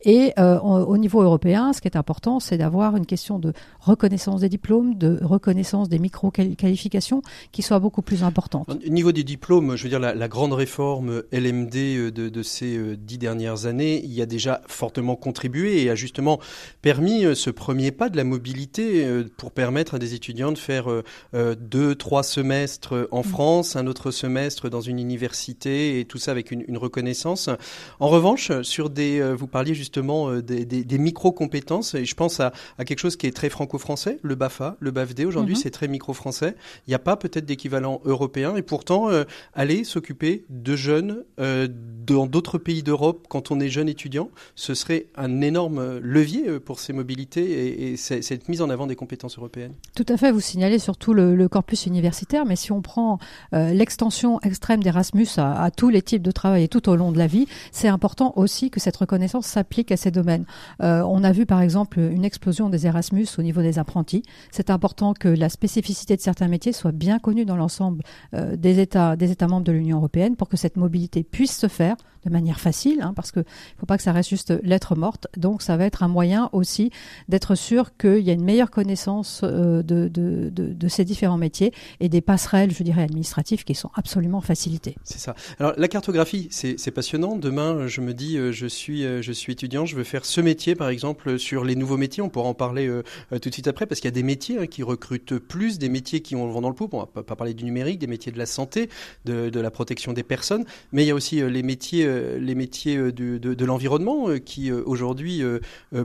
[0.07, 4.40] Et euh, au niveau européen, ce qui est important, c'est d'avoir une question de reconnaissance
[4.40, 8.69] des diplômes, de reconnaissance des micro-qualifications qui soit beaucoup plus importante.
[8.69, 12.42] Au niveau des diplômes, je veux dire, la, la grande réforme LMD euh, de, de,
[12.45, 16.38] ces euh, dix dernières années y a déjà fortement contribué et a justement
[16.83, 19.05] permis euh, ce premier pas de la mobilité
[19.37, 20.87] pour permettre à des étudiants de faire
[21.35, 23.25] deux, trois semestres en mm.
[23.25, 27.51] France, un autre semestre dans une université et tout ça avec une, une reconnaissance.
[27.99, 32.52] En revanche, sur des, vous parliez justement des, des, des micro-compétences et je pense à,
[32.78, 35.61] à quelque chose qui est très franco-français, le BAFA, le BAFD aujourd'hui, mhm.
[35.61, 36.54] c'est très micro-français.
[36.87, 38.56] Il n'y a pas peut-être d'équivalent européen.
[38.56, 41.68] Et pourtant, euh, aller s'occuper de jeunes euh,
[42.06, 46.61] dans d'autres pays d'Europe quand on est jeune étudiant, ce serait un énorme levier euh,
[46.61, 49.72] pour ces mobilités et, et cette mise en avant des compétences européennes.
[49.94, 50.30] Tout à fait.
[50.32, 53.18] Vous signalez surtout le, le corpus universitaire, mais si on prend
[53.54, 57.12] euh, l'extension extrême d'Erasmus à, à, tous les types de travail et tout au long
[57.12, 60.44] de la vie, c'est important aussi que cette reconnaissance s'applique à ces domaines.
[60.83, 64.22] Euh, on a vu par exemple une explosion des Erasmus au niveau des apprentis.
[64.51, 68.03] C'est important que la spécificité de certains métiers soit bien connue dans l'ensemble
[68.35, 71.68] euh, des États des États membres de l'Union européenne pour que cette mobilité puisse se
[71.68, 71.96] faire
[72.27, 75.29] de manière facile, hein, parce que il faut pas que ça reste juste lettre morte.
[75.37, 76.91] Donc ça va être un moyen aussi
[77.29, 82.21] d'être sûr qu'il y a une meilleure connaissance de, de, ces différents métiers et des
[82.21, 84.97] passerelles, je dirais, administratives qui sont absolument facilitées.
[85.05, 85.35] C'est ça.
[85.59, 87.37] Alors la cartographie, c'est passionnant.
[87.37, 90.89] Demain, je me dis, je suis, je suis étudiant, je veux faire ce métier, par
[90.89, 92.23] exemple, sur les nouveaux métiers.
[92.23, 92.91] On pourra en parler
[93.31, 95.89] tout de suite après, parce qu'il y a des métiers hein, qui recrutent plus, des
[95.89, 96.95] métiers qui ont le vent dans le poupe.
[96.95, 98.89] On va pas parler du numérique, des métiers de la santé,
[99.25, 102.07] de la protection des personnes, mais il y a aussi les métiers,
[102.38, 105.42] les métiers de, de, l'environnement qui aujourd'hui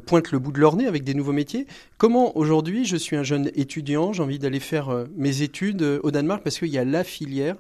[0.06, 1.68] pointent le bout de leur nez avec des nouveaux métiers.
[1.98, 6.44] Comment aujourd'hui, je suis un jeune étudiant, j'ai envie d'aller faire mes études au Danemark
[6.44, 7.56] parce qu'il y a la filière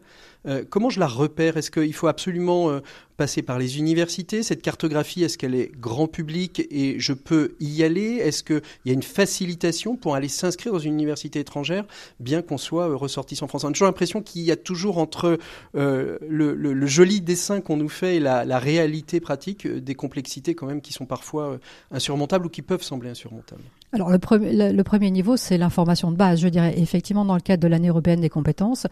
[0.48, 1.58] euh, comment je la repère?
[1.58, 2.80] Est-ce qu'il faut absolument euh,
[3.18, 4.44] passer par les universités?
[4.44, 8.16] Cette cartographie, est-ce qu'elle est grand public et je peux y aller?
[8.18, 11.86] Est-ce qu'il y a une facilitation pour aller s'inscrire dans une université étrangère,
[12.20, 13.68] bien qu'on soit euh, ressortissant français?
[13.68, 15.38] On a toujours l'impression qu'il y a toujours entre
[15.74, 20.82] le, joli dessin qu'on nous fait et la, la réalité pratique des complexités quand même
[20.82, 21.60] qui sont parfois
[21.92, 23.64] insurmontables ou qui peuvent sembler insurmontables.
[23.94, 26.40] Alors le, premier, le, premier niveau, c'est l'information de base.
[26.40, 28.88] Je dirais effectivement dans le cadre de l'année européenne des compétences,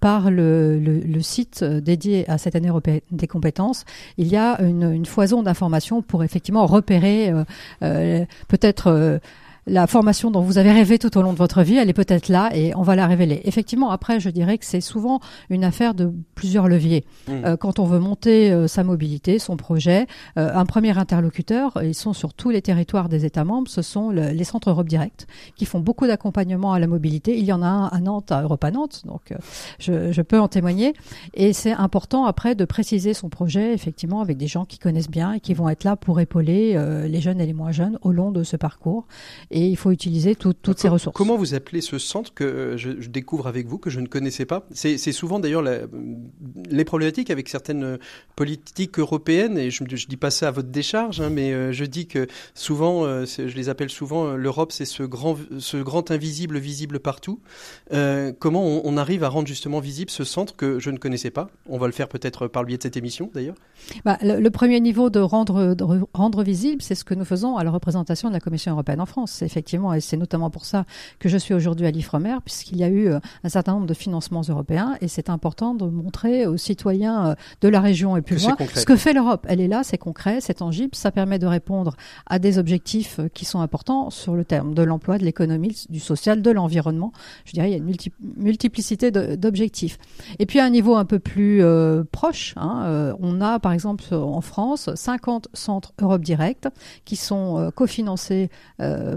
[0.00, 3.84] par le, le, site euh, dédié à cette année européenne des compétences,
[4.16, 7.44] il y a une, foison d'informations pour effectivement repérer euh,
[7.82, 9.20] euh, peut-être
[9.66, 12.28] la formation dont vous avez rêvé tout au long de votre vie, elle est peut-être
[12.28, 13.40] là et on va la révéler.
[13.44, 17.04] Effectivement, après, je dirais que c'est souvent une affaire de plusieurs leviers.
[17.28, 17.32] Mmh.
[17.44, 20.06] Euh, quand on veut monter euh, sa mobilité, son projet,
[20.38, 24.10] euh, un premier interlocuteur, ils sont sur tous les territoires des États membres, ce sont
[24.10, 27.38] les centres Europe Direct qui font beaucoup d'accompagnement à la mobilité.
[27.38, 29.34] Il y en a un à Nantes, à Europa Nantes, donc
[29.78, 30.94] je, je, peux en témoigner.
[31.34, 35.32] Et c'est important après de préciser son projet, effectivement, avec des gens qui connaissent bien
[35.32, 38.30] et qui vont être là pour épauler les jeunes et les moins jeunes au long
[38.30, 39.06] de ce parcours
[39.50, 41.16] et il faut utiliser toutes ces ressources.
[41.16, 44.46] Comment vous appelez ce centre que euh, je, découvre avec vous, que je ne connaissais
[44.46, 44.64] pas?
[44.72, 45.64] C'est souvent d'ailleurs
[46.70, 47.98] les problématiques avec certaines euh,
[48.36, 51.84] politiques européennes, et je ne dis pas ça à votre décharge, hein, mais euh, je
[51.84, 57.00] dis que souvent, je les appelle souvent, l'Europe c'est ce grand, ce grand invisible visible
[57.00, 57.40] partout.
[58.38, 61.48] comment on, arrive à rendre justement visible ce centre que je ne connaissais pas?
[61.68, 63.54] On va le faire peut-être par le biais de cette émission d'ailleurs.
[64.04, 67.64] Bah, le, premier niveau de rendre, de rendre visible, c'est ce que nous faisons à
[67.64, 70.84] la représentation de la Commission européenne en France effectivement, et c'est notamment pour ça
[71.18, 73.94] que je suis aujourd'hui à l'IFREMER, puisqu'il y a eu euh, un certain nombre de
[73.94, 78.42] financements européens, et c'est important de montrer aux citoyens euh, de la région et plus
[78.42, 79.46] loin ce que fait l'Europe.
[79.48, 83.28] Elle est là, c'est concret, c'est tangible, ça permet de répondre à des objectifs euh,
[83.28, 87.12] qui sont importants sur le terme de l'emploi, de l'économie, du social, de l'environnement.
[87.44, 87.94] Je dirais, il y a une
[88.36, 89.98] multiplicité d'objectifs.
[90.38, 91.62] Et puis à un niveau un peu plus
[92.12, 96.68] proche, hein, on a par exemple en France 50 centres Europe Direct
[97.04, 98.50] qui sont cofinancés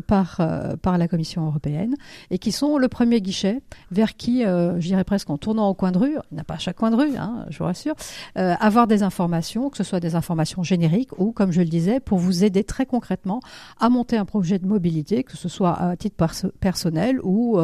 [0.07, 1.95] par euh, par, la Commission européenne
[2.29, 5.73] et qui sont le premier guichet vers qui, euh, je dirais presque en tournant au
[5.73, 7.65] coin de rue, il n'y a pas à chaque coin de rue, hein, je vous
[7.65, 7.95] rassure,
[8.37, 11.99] euh, avoir des informations, que ce soit des informations génériques ou, comme je le disais,
[11.99, 13.39] pour vous aider très concrètement
[13.79, 16.15] à monter un projet de mobilité, que ce soit à titre
[16.59, 17.57] personnel ou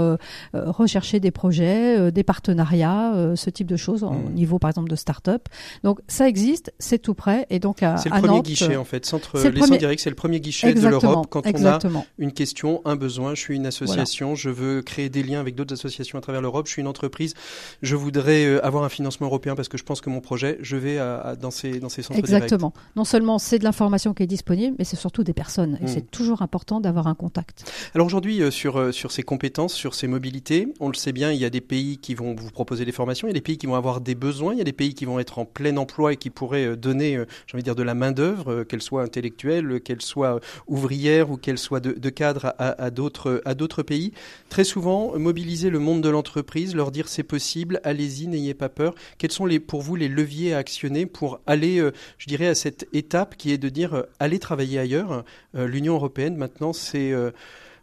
[0.54, 4.34] rechercher des projets, des partenariats, ce type de choses au mmh.
[4.34, 5.48] niveau, par exemple, de start-up.
[5.84, 9.06] Donc ça existe, c'est tout prêt et donc à C'est le premier guichet en fait,
[9.06, 9.98] centre les premier...
[9.98, 11.80] c'est le premier guichet de l'Europe quand on a
[12.18, 13.36] une question un besoin.
[13.36, 16.68] Je suis une association, je veux créer des liens avec d'autres associations à travers l'Europe.
[16.68, 17.34] Je suis une entreprise,
[17.82, 20.78] je voudrais euh, avoir un financement européen parce que je pense que mon projet, je
[20.78, 22.72] vais à, dans ces dans ces centres Exactement.
[22.96, 25.78] Non seulement c'est de l'information qui est disponible, mais c'est surtout des personnes.
[25.82, 25.88] Et hmm.
[25.90, 27.70] c'est toujours important d'avoir un contact.
[27.94, 31.34] Alors aujourd'hui, euh, sur euh, sur ces compétences, sur ces mobilités, on le sait bien,
[31.34, 33.42] il y a des pays qui vont vous proposer des formations, il y a des
[33.42, 35.46] pays qui vont avoir des besoins, il y a des pays qui vont être en
[35.46, 38.82] plein emploi et qui pourraient donner, j'ai envie de dire, de la main d'œuvre, qu'elle
[38.82, 43.84] soit intellectuelle, qu'elle soit ouvrière ou qu'elle soit de, de cadre à, d'autres à d'autres
[43.84, 44.14] pays.
[44.50, 48.96] Très souvent, mobiliser le monde de l'entreprise, leur dire c'est possible, allez-y, n'ayez pas peur.
[49.18, 52.88] Quels sont pour vous les leviers à actionner pour aller, euh, je dirais, à cette
[52.94, 55.24] étape qui est de dire euh, allez travailler ailleurs?
[55.56, 56.72] Euh, L'Union européenne, maintenant,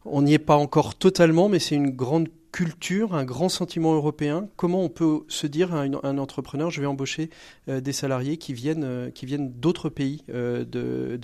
[0.05, 4.49] on n'y est pas encore totalement, mais c'est une grande culture, un grand sentiment européen.
[4.57, 7.31] Comment on peut se dire à un, entrepreneur, je vais embaucher
[7.67, 9.11] des salariés qui viennent,
[9.59, 11.17] d'autres pays de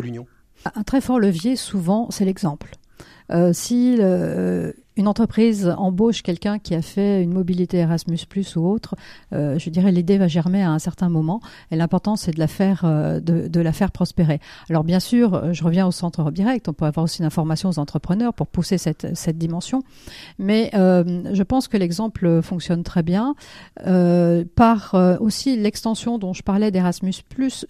[0.00, 0.26] l'Union?
[0.74, 2.72] Un très fort levier, souvent, c'est l'exemple.
[3.30, 8.66] Euh, si euh, une entreprise embauche quelqu'un qui a fait une mobilité Erasmus Plus ou
[8.66, 8.96] autre,
[9.32, 11.40] euh, je dirais l'idée va germer à un certain moment
[11.70, 14.40] et l'important c'est de la faire euh, de, de, la faire prospérer.
[14.68, 17.70] Alors bien sûr, euh, je reviens au centre direct, on peut avoir aussi une information
[17.70, 19.82] aux entrepreneurs pour pousser cette, cette dimension,
[20.38, 23.34] mais euh, je pense que l'exemple fonctionne très bien
[23.86, 27.14] euh, par aussi l'extension dont je parlais d'Erasmus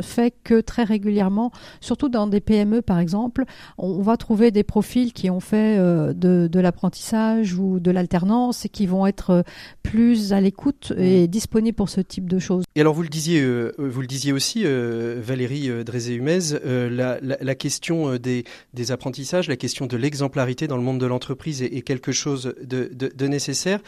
[0.01, 3.45] fait que très régulièrement, surtout dans des PME par exemple,
[3.79, 8.69] on, va trouver des profils qui ont fait de, de l'apprentissage ou de l'alternance et
[8.69, 9.45] qui vont être
[9.83, 12.65] plus à l'écoute et disponibles pour ce type de choses.
[12.77, 13.43] Et alors vous le disiez,
[13.79, 19.87] vous le disiez aussi, Valérie Drézé-Humez, la, la, la, question des, des apprentissages, la question
[19.87, 23.81] de l'exemplarité dans le monde de l'entreprise est, est, quelque chose de, de, de nécessaire.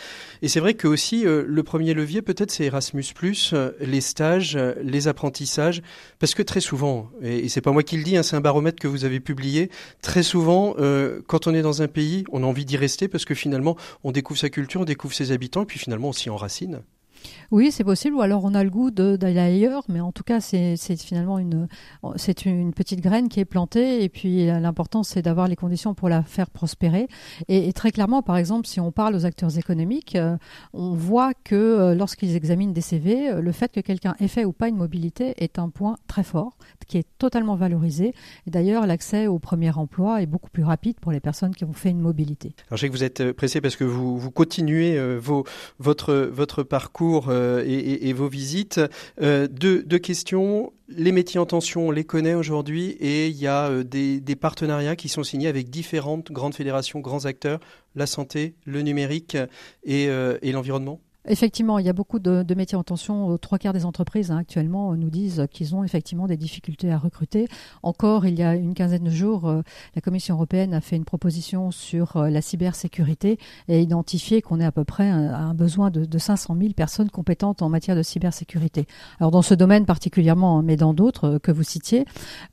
[0.42, 3.04] Et c'est vrai que aussi le premier levier peut-être c'est Erasmus+,
[3.80, 5.82] les stages, les apprentissages,
[6.18, 8.80] parce que très souvent, et, c'est pas moi qui le dis, hein, c'est un baromètre
[8.80, 9.70] que vous avez publié,
[10.00, 13.24] très souvent, euh, quand on est dans un pays, on a envie d'y rester parce
[13.24, 16.30] que finalement, on découvre sa culture, on découvre ses habitants, et puis finalement, on s'y
[16.30, 16.82] enracine.
[17.52, 18.16] Oui, c'est possible.
[18.16, 21.68] Ou alors on a le goût d'aller ailleurs, mais en tout cas, c'est finalement une,
[22.16, 24.02] c'est une petite graine qui est plantée.
[24.02, 27.08] Et puis l'important, c'est d'avoir les conditions pour la faire prospérer.
[27.48, 30.36] Et, très clairement, par exemple, si on parle aux acteurs économiques, euh,
[30.72, 34.46] on voit que euh, lorsqu'ils examinent des CV, euh, le fait que quelqu'un ait fait
[34.46, 38.14] ou pas une mobilité est un point très fort, qui est totalement valorisé.
[38.46, 41.72] Et d'ailleurs, l'accès au premier emploi est beaucoup plus rapide pour les personnes qui ont
[41.74, 42.54] fait une mobilité.
[42.68, 45.44] Alors, je sais que vous êtes pressé parce que vous, vous continuez vos,
[45.78, 48.80] votre, votre parcours euh, et, vos visites.
[49.20, 50.72] Euh, deux, questions.
[50.88, 54.96] Les métiers en tension, on les connaît aujourd'hui et il y a euh, des, partenariats
[54.96, 57.60] qui sont signés avec différentes grandes fédérations, grands acteurs,
[57.94, 59.36] la santé, le numérique
[59.84, 60.08] et
[60.52, 61.00] l'environnement?
[61.28, 63.38] Effectivement, il y a beaucoup de, métiers en tension.
[63.38, 67.46] Trois quarts des entreprises hein, actuellement nous disent qu'ils ont effectivement des difficultés à recruter.
[67.84, 69.62] Encore, il y a une quinzaine de jours, euh,
[69.94, 74.64] la Commission européenne a fait une proposition sur euh, la cybersécurité et identifié qu'on est
[74.64, 78.02] à peu près à un, besoin de, de 500 000 personnes compétentes en matière de
[78.02, 78.86] cybersécurité.
[79.20, 82.04] Alors dans ce domaine particulièrement, mais dans d'autres euh, que vous citiez,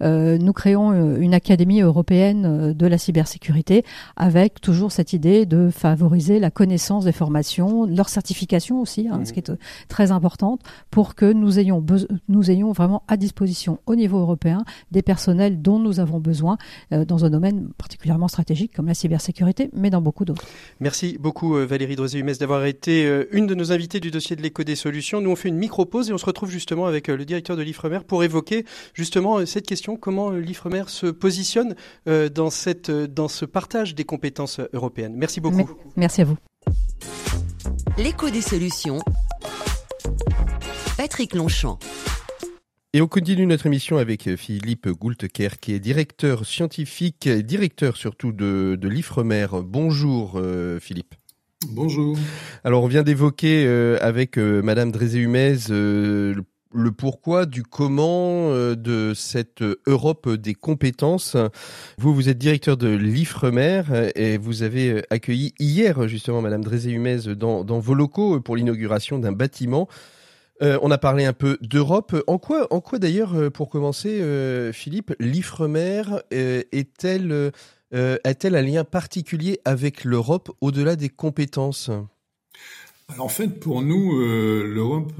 [0.01, 3.83] nous créons une académie européenne de la cybersécurité
[4.15, 9.33] avec toujours cette idée de favoriser la connaissance des formations, leur certification aussi, hein, ce
[9.33, 11.85] qui est euh, très importante, pour que nous ayons,
[12.27, 16.57] nous ayons vraiment à disposition au niveau européen des personnels dont nous avons besoin
[16.93, 20.43] euh, dans un domaine particulièrement stratégique comme la cybersécurité, mais dans beaucoup d'autres.
[20.79, 22.89] Merci beaucoup euh, Valérie Drozé-Humès d'avoir été
[23.31, 25.21] une de nos invités du dossier de l'éco des solutions.
[25.21, 27.99] Nous on fait une micro-pause et on se retrouve justement avec le directeur de l'IFREMER
[28.07, 34.03] pour évoquer justement cette question, comment l'IFREMER se positionne dans, cette, dans ce partage des
[34.03, 35.13] compétences européennes.
[35.15, 35.69] Merci beaucoup.
[35.95, 36.37] Merci à vous
[37.99, 38.99] l'écho des solutions.
[40.95, 41.79] Patrick Longchamp.
[42.93, 48.77] Et on continue notre émission avec Philippe Goulteker, qui est directeur scientifique, directeur surtout de,
[48.79, 49.47] de l'IFREMER.
[49.63, 51.13] Bonjour euh, Philippe.
[51.71, 52.17] Bonjour.
[52.63, 55.57] Alors on vient d'évoquer euh, avec euh, Madame Drézé-Humez
[56.73, 61.35] le pourquoi du comment euh, de cette Europe des compétences.
[61.97, 67.35] Vous, vous êtes directeur de l'IFREMER et vous avez euh, accueilli hier justement Madame Drézé-Humez
[67.35, 69.87] dans, vos locaux pour l'inauguration d'un bâtiment.
[70.61, 72.15] Euh, on a parlé un peu d'Europe.
[72.27, 74.21] En quoi, en quoi d'ailleurs, pour commencer,
[74.73, 77.51] Philippe, l'IFREMER est-elle
[77.91, 81.89] a-t-elle un lien particulier avec l'Europe au-delà des compétences?
[83.17, 85.13] En fait, pour nous, l'Europe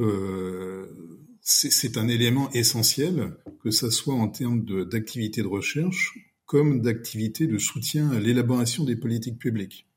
[1.41, 6.13] c'est un élément essentiel, que ce soit en termes d'activité de, recherche
[6.45, 9.88] comme d'activité de soutien à l'élaboration des politiques publiques.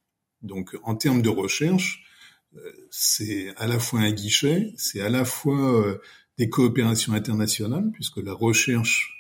[0.43, 2.05] Donc en termes de recherche,
[2.57, 5.99] euh, c'est à la fois un guichet, c'est à la fois euh,
[6.37, 9.13] des coopérations internationales, puisque la recherche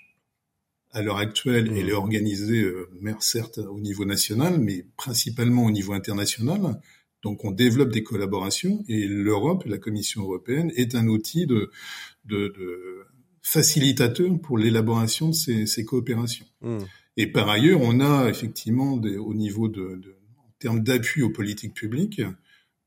[0.90, 5.94] à l'heure actuelle, elle est organisée, euh, certes au niveau national, mais principalement au niveau
[5.94, 6.80] international.
[7.22, 11.70] Donc on développe des collaborations et l'Europe, la Commission européenne, est un outil de,
[12.24, 13.06] de, de
[13.42, 16.46] facilitateur pour l'élaboration de ces, ces coopérations.
[16.60, 16.78] Hmm.
[17.16, 21.30] Et par ailleurs, on a effectivement des, au niveau de, de en termes d'appui aux
[21.30, 22.22] politiques publiques,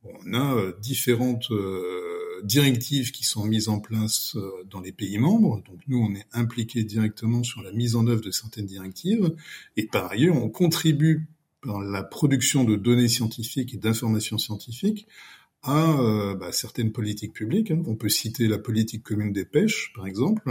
[0.03, 5.17] on a euh, différentes euh, directives qui sont mises en place euh, dans les pays
[5.17, 5.61] membres.
[5.67, 9.35] Donc nous, on est impliqué directement sur la mise en œuvre de certaines directives.
[9.77, 11.27] Et par ailleurs, on contribue
[11.61, 15.07] par la production de données scientifiques et d'informations scientifiques
[15.65, 17.71] à euh, bah, certaines politiques publiques.
[17.71, 17.83] Hein.
[17.87, 20.43] On peut citer la politique commune des pêches, par exemple,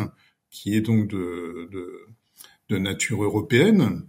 [0.50, 2.07] qui est donc de, de,
[2.68, 4.03] de, nature européenne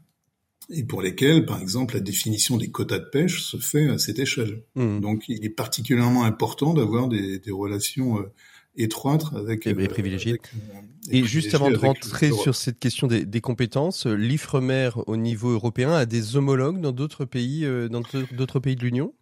[0.70, 4.18] et pour lesquelles, par exemple, la définition des quotas de pêche se fait à cette
[4.18, 4.64] échelle.
[4.74, 5.00] Mmh.
[5.00, 8.34] Donc, il est particulièrement important d'avoir des, des, relations euh,
[8.76, 10.40] étroites avec les privilégiés.
[10.56, 10.80] Euh,
[11.12, 15.92] et juste avant de rentrer sur cette question des, des compétences, l'IFREMER au niveau européen
[15.92, 19.14] a des homologues dans d'autres pays, dans d'autres pays de l'Union?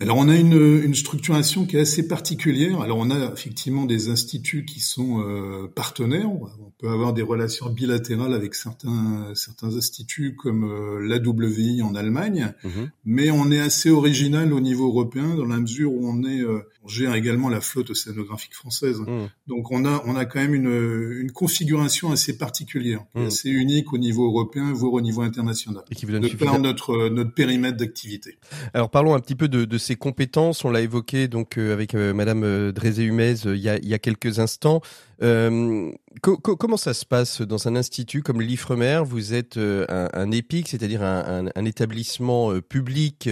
[0.00, 2.80] Alors on a une, une, structuration qui est assez particulière.
[2.80, 6.28] Alors on a effectivement des instituts qui sont euh, partenaires.
[6.32, 12.52] On peut avoir des relations bilatérales avec certains certains instituts comme euh, l'AWI en Allemagne,
[12.64, 12.90] mhm.
[13.04, 16.68] mais on est assez original au niveau européen dans la mesure où on est euh,
[16.82, 18.98] on gère également la flotte océanographique française.
[18.98, 19.28] Mhm.
[19.46, 23.26] Donc on a on a quand même une, une configuration assez particulière, mhm.
[23.26, 25.84] assez unique au niveau européen voire au niveau international.
[25.92, 28.38] Et qui vous donne de par notre notre périmètre d'activité.
[28.74, 30.64] Alors parlons un petit peu de, de ces compétences.
[30.64, 34.80] On l'a évoqué donc euh, avec euh, Madame euh, Drézé-Humez il y a quelques instants.
[35.22, 39.02] Euh, comment ça se passe dans un institut comme l'Ifremer?
[39.04, 43.28] Vous êtes euh, un, un EPIC, c'est-à-dire un, établissement euh, public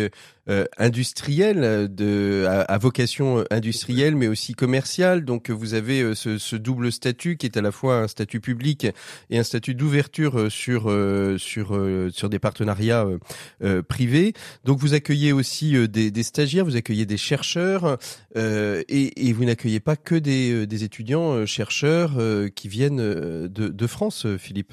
[0.76, 1.88] industriel
[2.48, 5.24] à, vocation industrielle, mais aussi commerciale.
[5.24, 8.88] Donc vous avez ce, double statut qui est à la fois un statut public
[9.30, 10.92] et un statut d'ouverture sur
[11.38, 11.80] sur
[12.12, 13.06] sur des partenariats
[13.88, 14.32] privés.
[14.64, 17.98] Donc vous accueillez aussi des, stagiaires, vous accueillez des chercheurs
[18.34, 24.38] et, vous n'accueillez pas que des étudiants chercheurs euh, qui viennent euh, de, France, euh,
[24.38, 24.72] Philippe.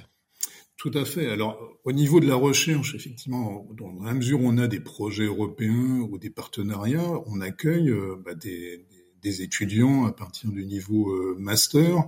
[0.78, 1.30] Tout à fait.
[1.30, 5.26] Alors, au niveau de la recherche, effectivement, dans la mesure où on a des projets
[5.26, 7.94] européens ou des partenariats, on accueille
[8.24, 12.06] bah, des, étudiants à partir du niveau master,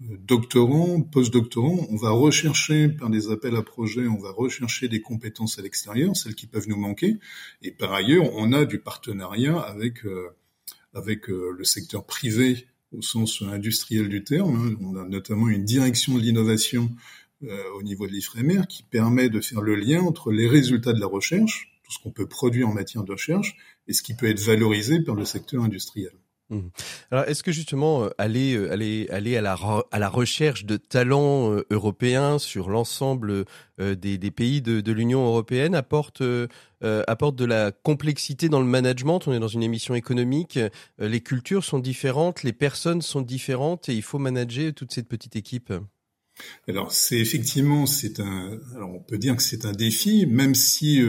[0.00, 1.86] doctorants, post-doctorants.
[1.88, 6.14] On va rechercher par des appels à projets, on va rechercher des compétences à l'extérieur,
[6.14, 7.16] celles qui peuvent nous manquer.
[7.62, 10.04] Et par ailleurs, on a du partenariat avec
[10.92, 14.56] avec le secteur privé au sens industriel du terme.
[14.56, 14.76] Hein.
[14.80, 16.90] On a notamment une direction de l'innovation
[17.44, 21.00] euh, au niveau de l'IFREMER qui permet de faire le lien entre les résultats de
[21.00, 23.56] la recherche, tout ce qu'on peut produire en matière de recherche,
[23.88, 26.12] et ce qui peut être valorisé par le secteur industriel.
[26.50, 26.68] Mmh.
[27.12, 29.56] Alors, est-ce que justement euh, aller euh, aller aller à la
[29.92, 33.44] à la recherche de talents euh, européens sur l'ensemble
[33.78, 36.22] des, pays de, de l'Union européenne apporte
[36.82, 39.26] apporte de la complexité dans le management?
[39.26, 40.58] On est dans une émission économique,
[40.98, 45.34] les cultures sont différentes, les personnes sont différentes et il faut manager toute cette petite
[45.34, 45.72] équipe.
[46.68, 51.00] Alors, c'est effectivement c'est un alors on peut dire que c'est un défi, même si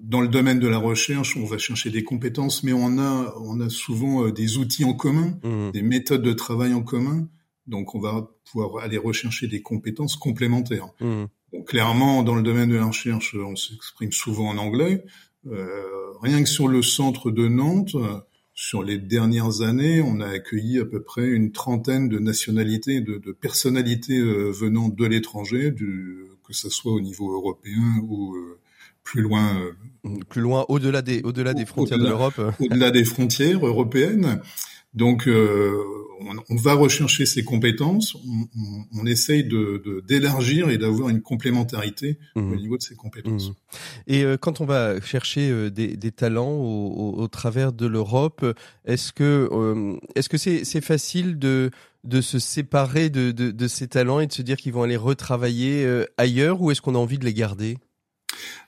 [0.00, 3.60] dans le domaine de la recherche, on va chercher des compétences, mais on a, on
[3.60, 5.70] a souvent euh, des outils en commun, mmh.
[5.72, 7.28] des méthodes de travail en commun.
[7.66, 10.88] Donc, on va pouvoir aller rechercher des compétences complémentaires.
[11.00, 11.24] Mmh.
[11.66, 15.04] clairement, dans le domaine de la recherche, on s'exprime souvent en anglais.
[15.46, 15.82] Euh,
[16.22, 17.96] rien que sur le centre de Nantes,
[18.54, 23.18] sur les dernières années, on a accueilli à peu près une trentaine de nationalités, de,
[23.18, 28.58] de personnalités euh, venant de l'étranger, que ce soit au niveau européen ou euh,
[29.06, 33.64] plus loin, euh, plus loin, au-delà des, au-delà des frontières de l'Europe, au-delà des frontières
[33.64, 34.40] européennes.
[34.94, 35.82] Donc, euh,
[36.48, 42.40] on, va rechercher ces compétences, on, on, essaye de, d'élargir et d'avoir une complémentarité au
[42.40, 42.56] mmh.
[42.56, 43.50] niveau de ces compétences.
[43.50, 43.54] Mmh.
[44.06, 48.44] Et euh, quand on va chercher des, des talents au, au, travers de l'Europe,
[48.86, 51.70] est-ce que est-ce que c'est, c'est facile de
[52.04, 54.96] de se séparer de, de, de, ces talents et de se dire qu'ils vont aller
[54.96, 57.78] retravailler ailleurs ou est-ce qu'on a envie de les garder?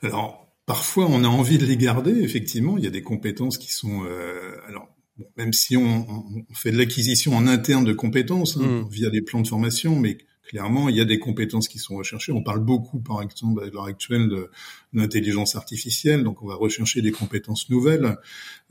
[0.02, 2.12] Alors, parfois, on a envie de les garder.
[2.22, 4.04] Effectivement, il y a des compétences qui sont.
[4.04, 4.88] Euh, alors,
[5.36, 6.06] même si on,
[6.48, 8.88] on fait de l'acquisition en interne de compétences hein, mm.
[8.88, 12.32] via des plans de formation, mais clairement, il y a des compétences qui sont recherchées.
[12.32, 14.50] On parle beaucoup, par exemple, à l'heure actuelle, de
[14.92, 16.24] l'intelligence artificielle.
[16.24, 18.16] Donc, on va rechercher des compétences nouvelles.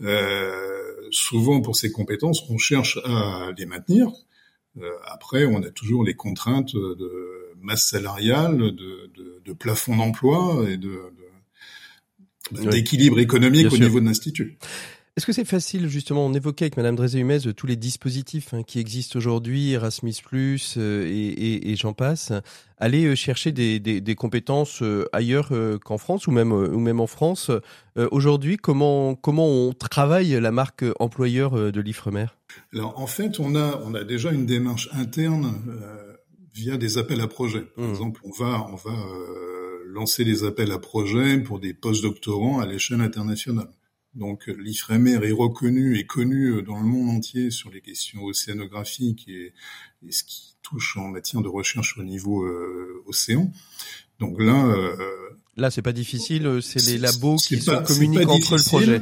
[0.02, 4.12] Euh, souvent, pour ces compétences, on cherche à les maintenir.
[4.82, 10.66] Euh, après, on a toujours les contraintes de masse salariale, de, de, de plafond d'emploi
[10.70, 11.00] et de,
[12.52, 14.58] d'équilibre économique au niveau de l'institut.
[15.16, 18.78] Est-ce que c'est facile, justement, on évoquait avec Madame Drézé-Humez tous les dispositifs hein, qui
[18.78, 22.32] existent aujourd'hui, Erasmus+, euh, et, et, et j'en passe,
[22.78, 25.52] aller euh, chercher des, des, des compétences euh, ailleurs
[25.84, 27.50] qu'en France ou même, ou même en France.
[28.12, 32.28] aujourd'hui, comment, comment on travaille la marque employeur de l'Ifremer?
[32.72, 35.56] Alors, en fait, on a, on a déjà une démarche interne
[36.58, 37.66] via des appels à projets.
[37.76, 37.90] Par mmh.
[37.90, 42.66] exemple, on va, on va euh, lancer des appels à projets pour des post-doctorants à
[42.66, 43.70] l'échelle internationale.
[44.18, 49.28] Donc l'IFREMER est reconnu et connu euh, dans le monde entier sur les questions océanographiques
[49.28, 49.54] et,
[50.10, 53.52] ce qui touche en matière de recherche au niveau euh, océan.
[54.20, 54.96] Donc là, euh,
[55.56, 59.02] là c'est pas difficile, c'est les labos qui se communiquent entre le projet.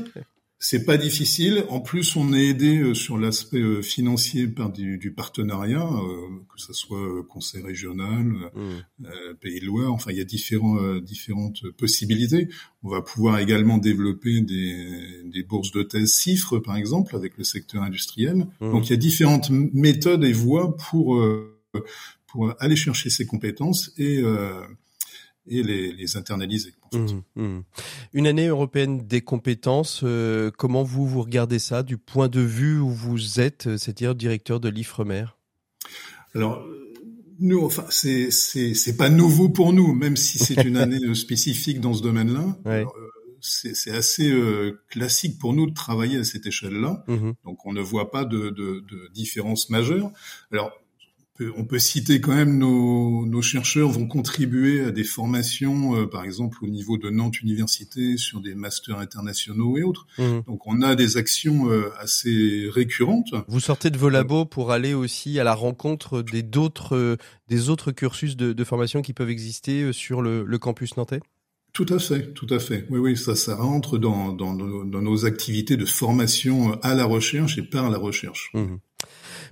[0.57, 1.65] C'est pas difficile.
[1.69, 6.27] En plus, on est aidé euh, sur l'aspect euh, financier par du, du partenariat, euh,
[6.53, 8.25] que ce soit conseil régional,
[8.55, 9.05] mmh.
[9.41, 9.91] Pays de Loire.
[9.91, 12.47] Enfin, il y a différents, différentes possibilités.
[12.83, 17.43] On va pouvoir également développer des, des bourses de thèse CIFRE, par exemple, avec le
[17.43, 18.47] secteur industriel.
[18.61, 18.71] Mmh.
[18.71, 21.21] Donc, il y a différentes méthodes et voies pour
[22.27, 24.21] pour aller chercher ces compétences et
[25.47, 26.73] et les, les internaliser.
[26.93, 27.61] Mmh, mmh.
[28.13, 32.79] Une année européenne des compétences, euh, comment vous vous regardez ça du point de vue
[32.79, 35.25] où vous êtes, c'est-à-dire directeur de l'IFREMER?
[36.33, 36.65] Alors,
[37.39, 41.93] nous, enfin, c'est c'est pas nouveau pour nous, même si c'est une année spécifique dans
[41.93, 42.57] ce domaine-là.
[42.65, 42.85] Ouais
[43.45, 47.03] c'est assez euh, classique pour nous de travailler à cette échelle-là.
[47.07, 50.11] Mmh Donc on ne voit pas de, de, de différence majeure.
[50.51, 50.71] Alors
[51.55, 56.23] on peut citer quand même nos, nos, chercheurs vont contribuer à des formations, euh, par
[56.23, 60.07] exemple au niveau de Nantes Université sur des masters internationaux et autres.
[60.17, 60.39] Mmh.
[60.47, 63.33] Donc on a des actions euh, assez récurrentes.
[63.47, 67.17] Vous sortez de vos labos pour aller aussi à la rencontre des d'autres
[67.49, 71.19] des autres cursus de, de, formation qui peuvent exister sur le, le campus nantais?
[71.73, 72.88] Tout à fait, tout à fait.
[72.89, 77.57] Oui, oui, ça, ça rentre dans, dans, dans nos activités de formation à la recherche
[77.57, 78.49] et par la recherche.
[78.53, 78.75] Mmh.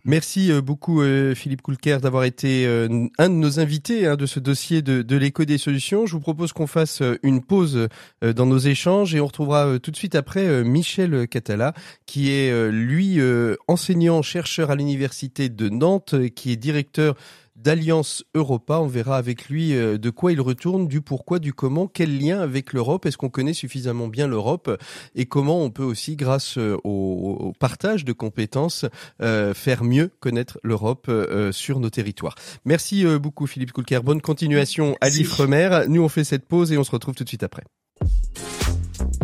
[0.05, 4.25] Merci euh, beaucoup euh, Philippe Coulker d'avoir été euh, un de nos invités hein, de
[4.25, 6.05] ce dossier de, de des solutions.
[6.05, 7.87] Je vous propose qu'on fasse une pause
[8.21, 11.73] dans nos échanges et on retrouvera tout de suite après Michel Catala
[12.05, 13.19] qui est lui
[13.67, 17.15] enseignant chercheur à l'université de Nantes qui est directeur
[17.63, 18.79] d'Alliance Europa.
[18.79, 22.39] On verra avec lui euh, de quoi il retourne, du pourquoi, du comment, quel lien
[22.39, 24.69] avec l'Europe, est-ce qu'on connaît suffisamment bien l'Europe
[25.15, 28.85] et comment on peut aussi, grâce euh, au, partage de compétences,
[29.21, 31.09] euh, faire mieux connaître l'Europe
[31.51, 32.35] sur nos territoires.
[32.65, 33.99] Merci beaucoup Philippe Coulker.
[34.03, 35.83] Bonne continuation à l'Ifremer.
[35.87, 37.63] Nous on fait cette pause et on se retrouve tout de suite après.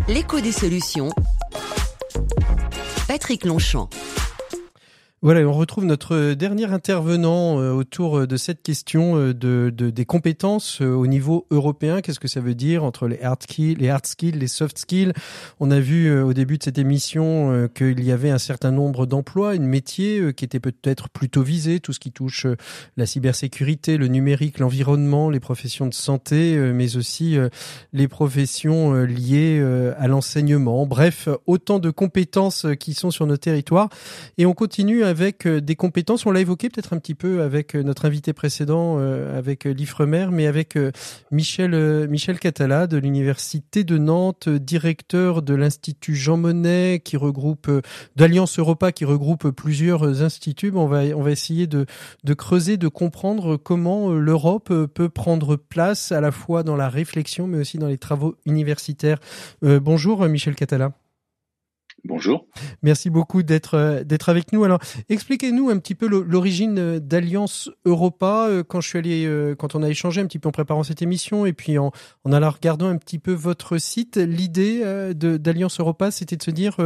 [0.08, 1.10] L'écho des solutions.
[3.08, 3.90] Patrick Longchamp.
[5.22, 10.06] Voilà, on retrouve notre dernier intervenant euh, autour de cette question euh, de, de des
[10.06, 12.00] compétences euh, au niveau européen.
[12.00, 15.12] Qu'est-ce que ça veut dire entre les hard skills, les hard skills, les soft skills
[15.60, 19.56] On a vu au début de cette émission qu'il y avait un certain nombre d'emplois,
[19.56, 22.48] une métier qui était peut-être plutôt visé, tout ce qui touche
[22.96, 27.38] la cybersécurité, le numérique, l'environnement, les professions de santé, mais aussi
[27.92, 29.62] les professions liées
[29.98, 30.86] à l'enseignement.
[30.86, 33.90] Bref, autant de compétences qui sont sur nos territoires.
[34.38, 37.76] Et on continue avec euh, des compétences, on l'a évoqué peut-être un petit peu avec
[37.76, 40.78] euh, notre invité précédent, euh, avec l'IFREMER, mais avec
[41.32, 47.70] Michel, Michel Catala de l'Université de Nantes, directeur de l'Institut Jean Monnet, qui regroupe,
[48.16, 50.72] d'Alliance Europa, qui regroupe plusieurs instituts.
[50.76, 51.86] On va, on va essayer de,
[52.24, 57.48] de creuser, de comprendre comment l'Europe peut prendre place à la fois dans la réflexion,
[57.48, 59.20] mais aussi dans les travaux universitaires.
[59.62, 60.99] bonjour Michel Catala.
[62.06, 62.48] Bonjour.
[62.82, 64.64] Merci beaucoup d'être euh, d'être avec nous.
[64.64, 64.80] Alors,
[65.10, 68.48] expliquez-nous un petit peu l'origine euh, d'Alliance Europa.
[68.50, 71.02] Euh, quand je suis allé, quand on a échangé un petit peu en préparant cette
[71.02, 71.92] émission, et puis en,
[72.24, 74.82] en allant regardant un petit peu votre site, l'idée
[75.14, 76.78] d'Alliance Europa, c'était de se dire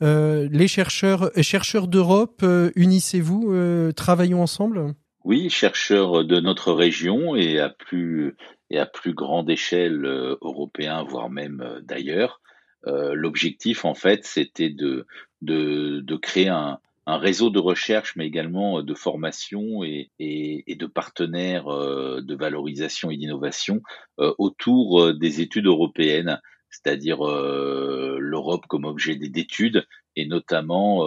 [0.00, 2.44] les chercheurs chercheurs d'Europe,
[2.76, 4.94] unissez-vous, travaillons ensemble.
[5.24, 8.36] Oui, chercheurs de notre région et à plus
[8.70, 10.04] et à plus grande échelle
[10.40, 12.40] européen, voire même d'ailleurs.
[12.86, 15.06] Euh, l'objectif, en fait, c'était de,
[15.42, 20.70] de, de, créer un, un, réseau de recherche, mais également euh, de formation et, et,
[20.70, 23.82] et de partenaires euh, de valorisation et d'innovation
[24.18, 31.00] autour des études européennes, c'est-à-dire l'Europe comme objet d'études, et notamment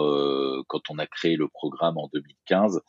[0.66, 2.82] quand on a créé le programme en 2015,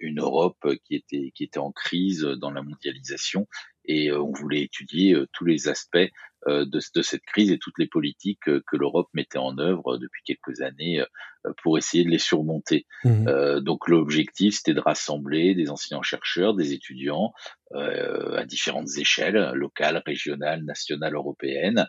[0.00, 3.46] une Europe qui était, qui était en crise dans la mondialisation
[3.86, 6.08] et on voulait étudier tous les aspects
[6.46, 10.60] de, de, cette crise et toutes les politiques que l'Europe mettait en œuvre depuis quelques
[10.60, 12.86] années euh, pour essayer de les surmonter.
[13.04, 13.28] Mmh.
[13.28, 17.32] Euh, donc l'objectif, c'était de rassembler des enseignants-chercheurs, des étudiants
[17.74, 21.88] à différentes échelles, locales, régionales, nationales, européennes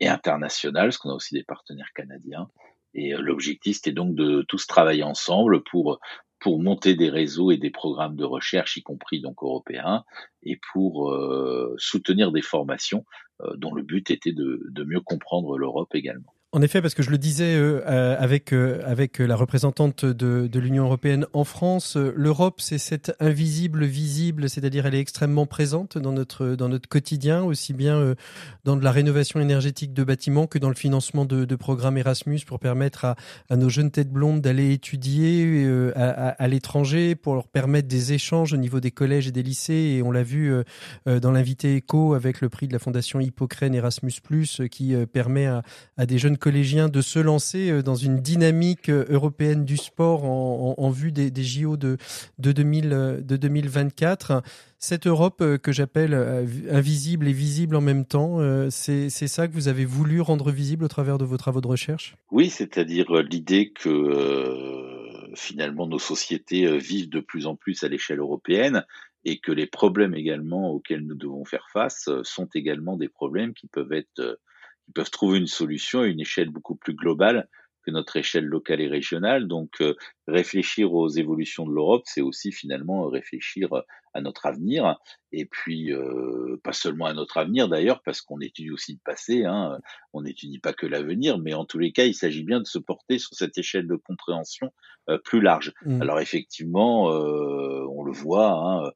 [0.00, 2.48] et internationales, parce qu'on a aussi des partenaires canadiens.
[2.94, 6.00] Et l'objectif, c'était donc de tous travailler ensemble pour
[6.40, 10.04] pour monter des réseaux et des programmes de recherche, y compris donc européens,
[10.42, 15.58] et pour euh, soutenir des formations euh, dont le but était de, de mieux comprendre
[15.58, 16.34] l'Europe également.
[16.50, 20.46] En effet, parce que je le disais euh, euh avec euh, avec la représentante de,
[20.46, 25.98] de l'Union européenne en France, l'Europe c'est cette invisible visible, c'est-à-dire elle est extrêmement présente
[25.98, 28.14] dans notre dans notre quotidien, aussi bien
[28.64, 32.40] dans de la rénovation énergétique de bâtiments que dans le financement de, de programmes Erasmus
[32.46, 33.16] pour permettre à,
[33.50, 38.54] à nos jeunes têtes blondes d'aller étudier à, à, l'étranger, pour leur permettre des échanges
[38.54, 39.96] au niveau des collèges et des lycées.
[39.98, 40.50] Et on l'a vu
[41.04, 44.14] dans l'invité éco avec le prix de la fondation Hippocrène Erasmus+,
[44.70, 49.64] qui permet à des jeunes collégiens de se lancer euh, dans une dynamique euh, européenne
[49.64, 51.98] du sport en, vue des, JO de,
[52.38, 52.88] de, 2000,
[53.22, 54.42] de 2024
[54.78, 56.14] cette Europe euh, que j'appelle
[56.70, 58.38] invisible et visible en même temps,
[58.70, 62.16] c'est ça que vous avez voulu rendre visible au travers de vos travaux de recherche?
[62.30, 68.84] Oui, c'est-à-dire l'idée que finalement nos sociétés vivent de plus en plus à l'échelle européenne
[69.24, 73.66] et que les problèmes également auxquels nous devons faire face sont également des problèmes qui
[73.66, 74.38] peuvent être
[74.88, 77.46] qui peuvent trouver une solution à une échelle beaucoup plus globale
[77.90, 79.46] notre échelle locale et régionale.
[79.46, 79.94] Donc, euh,
[80.26, 83.68] réfléchir aux évolutions de l'Europe, c'est aussi finalement réfléchir
[84.14, 84.98] à notre avenir.
[85.32, 89.44] Et puis, euh, pas seulement à notre avenir d'ailleurs, parce qu'on étudie aussi le passé.
[89.44, 89.78] Hein,
[90.12, 92.78] on n'étudie pas que l'avenir, mais en tous les cas, il s'agit bien de se
[92.78, 94.72] porter sur cette échelle de compréhension
[95.08, 95.72] euh, plus large.
[95.84, 96.02] Mmh.
[96.02, 98.52] Alors effectivement, on le voit.
[98.52, 98.92] Hein,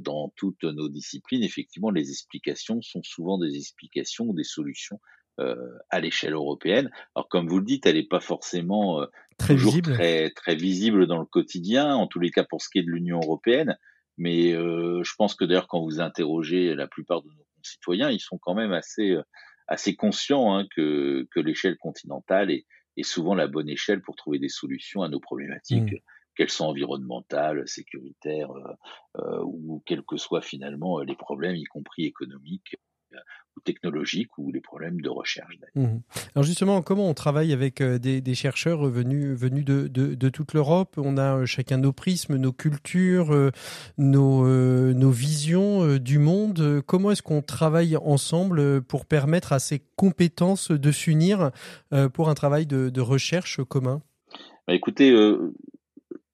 [0.00, 5.16] dans toutes nos disciplines, effectivement, les explications sont souvent des explications ou des solutions euh,
[5.38, 6.90] à l'échelle européenne.
[7.14, 9.06] Alors comme vous le dites, elle n'est pas forcément euh,
[9.38, 9.92] très toujours visible.
[9.94, 12.90] Très, très visible dans le quotidien, en tous les cas pour ce qui est de
[12.90, 13.76] l'Union européenne.
[14.18, 18.20] Mais euh, je pense que d'ailleurs quand vous interrogez la plupart de nos concitoyens, ils
[18.20, 19.16] sont quand même assez
[19.68, 22.66] assez conscients hein, que, que l'échelle continentale est,
[22.96, 25.92] est, souvent la bonne échelle pour trouver des solutions à nos problématiques.
[25.92, 26.36] Mmh.
[26.36, 28.50] qu'elles soient environnementales, sécuritaires,
[29.18, 32.76] euh, ou quels que soient finalement les problèmes, y compris économiques
[33.56, 35.56] ou technologiques ou les problèmes de recherche.
[35.74, 35.98] Mmh.
[36.34, 40.94] Alors justement, comment on travaille avec euh, des, chercheurs venus, venus de, de, toute l'Europe?
[40.98, 43.50] On a euh, chacun nos prismes, nos cultures, euh,
[43.98, 46.82] nos, nos visions du monde.
[46.86, 51.50] Comment est-ce qu'on travaille ensemble pour permettre à ces compétences de s'unir
[52.12, 54.02] pour un travail de, de recherche commun?
[54.66, 55.14] Bah, Écoutez,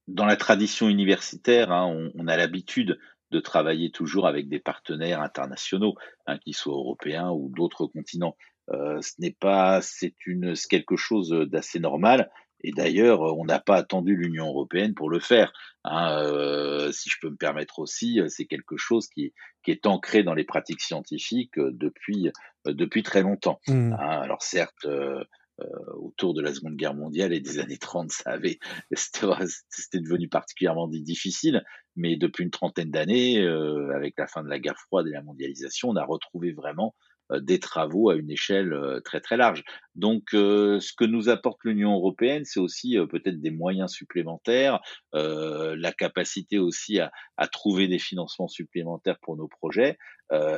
[0.08, 2.98] dans la tradition universitaire, hein, on, on, a l'habitude
[3.32, 5.94] de travailler toujours avec des partenaires internationaux,
[6.26, 8.36] hein, qu'ils soient européens ou d'autres continents.
[8.70, 12.30] Euh, ce n'est pas, c'est une, quelque chose d'assez normal.
[12.64, 15.52] Et d'ailleurs, on n'a pas attendu l'Union européenne pour le faire.
[15.82, 19.32] Hein, euh, si je peux me permettre aussi, c'est quelque chose qui,
[19.64, 22.30] qui, est ancré dans les pratiques scientifiques depuis,
[22.64, 23.58] depuis très longtemps.
[23.66, 23.94] Mmh.
[23.94, 25.24] Hein, alors certes, euh,
[25.60, 25.66] euh,
[25.96, 28.58] autour de la Seconde Guerre mondiale et des années 30, ça avait,
[28.92, 31.62] c'était devenu particulièrement difficile.
[31.96, 35.22] Mais depuis une trentaine d'années, euh, avec la fin de la guerre froide et la
[35.22, 36.94] mondialisation, on a retrouvé vraiment
[37.30, 39.62] euh, des travaux à une échelle euh, très très large.
[39.94, 44.80] Donc, ce que nous apporte l'Union européenne, c'est aussi peut-être des moyens supplémentaires,
[45.12, 47.12] la capacité aussi à,
[47.48, 49.98] trouver des financements supplémentaires pour nos projets,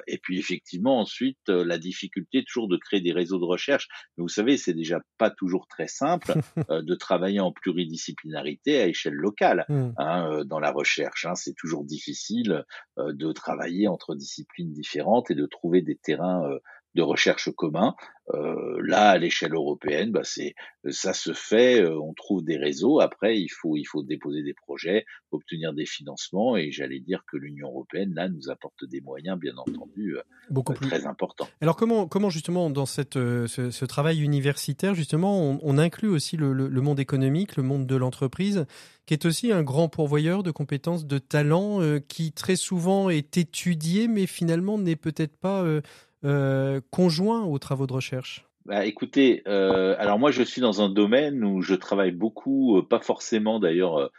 [0.06, 3.88] et puis effectivement ensuite la difficulté toujours de créer des réseaux de recherche.
[4.16, 6.32] Mais vous savez, c'est déjà pas toujours très simple
[6.70, 9.90] de travailler en pluridisciplinarité à échelle locale mmh.
[9.98, 11.26] hein, dans la recherche.
[11.26, 11.34] Hein.
[11.34, 12.64] C'est toujours difficile
[12.96, 16.48] de travailler entre disciplines différentes et de trouver des terrains
[16.94, 17.94] de recherche commun.
[18.34, 20.54] Euh, là, à l'échelle européenne, bah, c'est
[20.90, 21.82] ça se fait.
[21.82, 23.00] Euh, on trouve des réseaux.
[23.00, 26.56] Après, il faut il faut déposer des projets, obtenir des financements.
[26.56, 30.74] Et j'allais dire que l'Union européenne là nous apporte des moyens, bien entendu, euh, beaucoup
[30.74, 31.48] plus très importants.
[31.60, 36.80] Alors comment comment justement dans cette ce, travail universitaire justement on, inclut aussi le, le,
[36.80, 38.66] monde économique, le monde de l'entreprise,
[39.06, 44.08] qui est aussi un grand pourvoyeur de compétences, de talents, qui très souvent est étudié,
[44.08, 45.64] mais finalement n'est peut-être pas
[46.24, 48.46] euh, conjoint aux travaux de recherche?
[48.64, 52.82] Bah, écoutez, euh, alors moi je suis dans un domaine où je travaille beaucoup, euh,
[52.82, 54.10] pas forcément d'ailleurs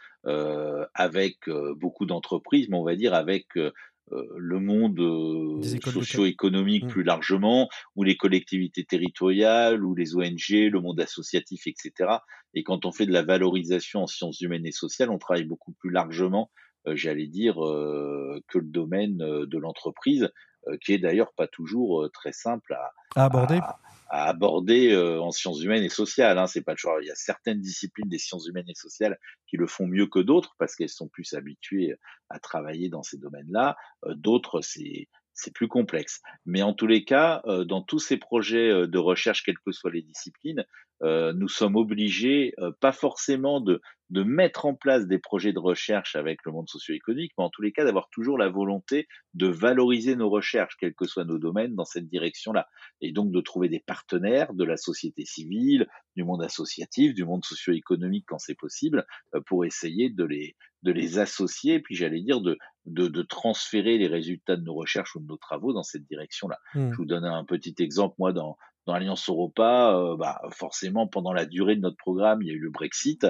[0.94, 6.88] avec beaucoup d'entreprises, mais on va dire avec le monde socio-économique mmh.
[6.88, 12.10] plus largement, ou les collectivités territoriales, ou les ONG, le monde associatif, etc.
[12.54, 15.74] Et quand on fait de la valorisation en sciences humaines et sociales, on travaille beaucoup
[15.74, 16.50] plus largement,
[16.86, 20.28] j'allais dire, que le domaine de l'entreprise.
[20.68, 23.60] Euh, qui est d'ailleurs pas toujours euh, très simple à, aborder.
[24.08, 26.38] À, aborder euh, en sciences humaines et sociales.
[26.38, 26.98] Hein, c'est pas le choix.
[27.02, 30.18] Il y a certaines disciplines des sciences humaines et sociales qui le font mieux que
[30.18, 31.94] d'autres parce qu'elles sont plus habituées
[32.30, 33.76] à travailler dans ces domaines-là.
[34.14, 35.08] d'autres, c'est
[35.38, 36.22] c'est plus complexe.
[36.46, 40.00] Mais en tous les cas, dans tous ces projets de recherche, quelles que soient les
[40.00, 40.64] disciplines,
[41.02, 46.38] nous sommes obligés, pas forcément de, de mettre en place des projets de recherche avec
[46.44, 50.30] le monde socio-économique, mais en tous les cas d'avoir toujours la volonté de valoriser nos
[50.30, 52.68] recherches, quels que soient nos domaines, dans cette direction-là.
[53.00, 57.44] Et donc de trouver des partenaires de la société civile, du monde associatif, du monde
[57.44, 59.04] socio-économique quand c'est possible,
[59.34, 63.98] euh, pour essayer de les, de les associer, puis j'allais dire de, de, de, transférer
[63.98, 66.58] les résultats de nos recherches ou de nos travaux dans cette direction-là.
[66.74, 66.92] Mmh.
[66.92, 71.32] Je vous donne un petit exemple, moi, dans, dans l'Alliance Europa, euh, bah, forcément, pendant
[71.32, 73.26] la durée de notre programme, il y a eu le Brexit.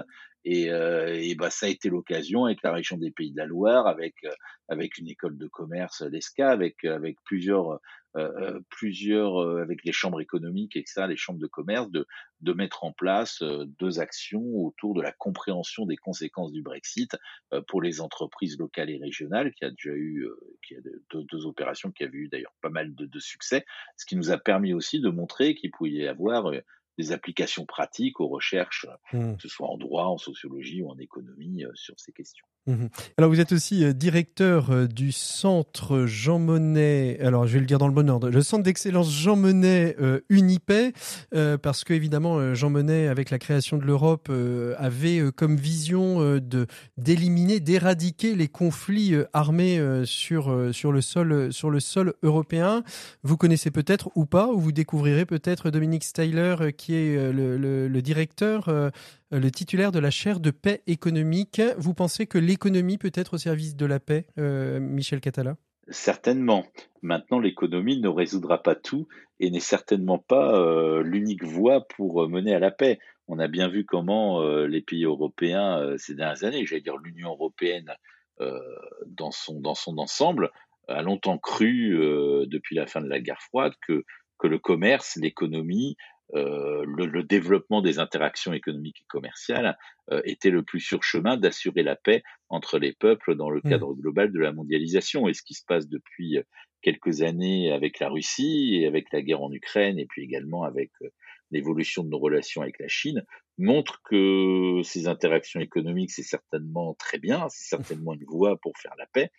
[0.48, 3.46] Et, euh, et bah, ça a été l'occasion avec la région des Pays de la
[3.46, 4.30] Loire, avec, euh,
[4.68, 7.80] avec une école de commerce, l'ESCA, avec, avec plusieurs
[8.16, 12.06] euh, euh, plusieurs, euh, avec les chambres économiques et ça, les chambres de commerce, de,
[12.40, 17.16] de mettre en place deux actions autour de la compréhension des conséquences du Brexit
[17.68, 20.26] pour les entreprises locales et régionales, qui a déjà eu
[20.66, 23.64] qui a deux, deux, opérations qui avaient eu d'ailleurs pas mal de, succès,
[23.96, 26.52] ce qui nous a permis aussi de montrer qu'il pouvait y avoir
[26.98, 29.36] des applications pratiques aux recherches, mmh.
[29.36, 32.46] que ce soit en droit, en sociologie ou en économie, sur ces questions.
[32.66, 32.88] Mhm.
[33.16, 37.66] Alors vous êtes aussi euh, directeur euh, du centre Jean Monnet, alors je vais le
[37.66, 40.92] dire dans le bon ordre, le centre d'excellence Jean Monnet euh, Unipay,
[41.62, 44.30] parce que évidemment Jean Monnet avec la création de l'Europe
[44.78, 51.80] avait comme vision de d'éliminer, d'éradiquer les conflits armés sur sur le sol sur le
[51.80, 52.82] sol européen.
[53.22, 58.68] Vous connaissez peut-être ou pas, ou vous découvrirez peut-être Dominique Steyler qui est le, directeur
[58.68, 58.90] euh,
[59.30, 61.60] le titulaire de la chaire de paix économique.
[61.78, 65.56] Vous pensez que l'économie peut être au service de la paix, euh, Michel Catala?
[65.88, 66.66] Certainement.
[67.02, 69.06] Maintenant, l'économie ne résoudra pas tout
[69.38, 72.98] et n'est certainement pas euh, l'unique voie pour mener à la paix.
[73.28, 77.92] On a bien vu comment les pays européens ces dernières années, j'allais dire l'Union européenne
[79.06, 80.52] dans, son, ensemble,
[80.86, 81.98] a longtemps cru
[82.46, 84.04] depuis la fin de la guerre froide que
[84.46, 85.96] le commerce, l'économie,
[86.34, 89.78] euh, le, développement des interactions économiques et commerciales
[90.10, 93.70] euh, était le plus sûr chemin d'assurer la paix entre les peuples dans le mmh.
[93.70, 95.28] cadre global de la mondialisation.
[95.28, 96.42] Et ce qui se passe depuis euh,
[96.82, 100.90] quelques années avec la Russie et avec la guerre en Ukraine et puis également avec
[101.50, 103.24] l'évolution de nos relations avec la Chine
[103.58, 108.94] montre que ces interactions économiques, c'est certainement très bien, c'est certainement une voie pour faire
[108.98, 109.30] la paix,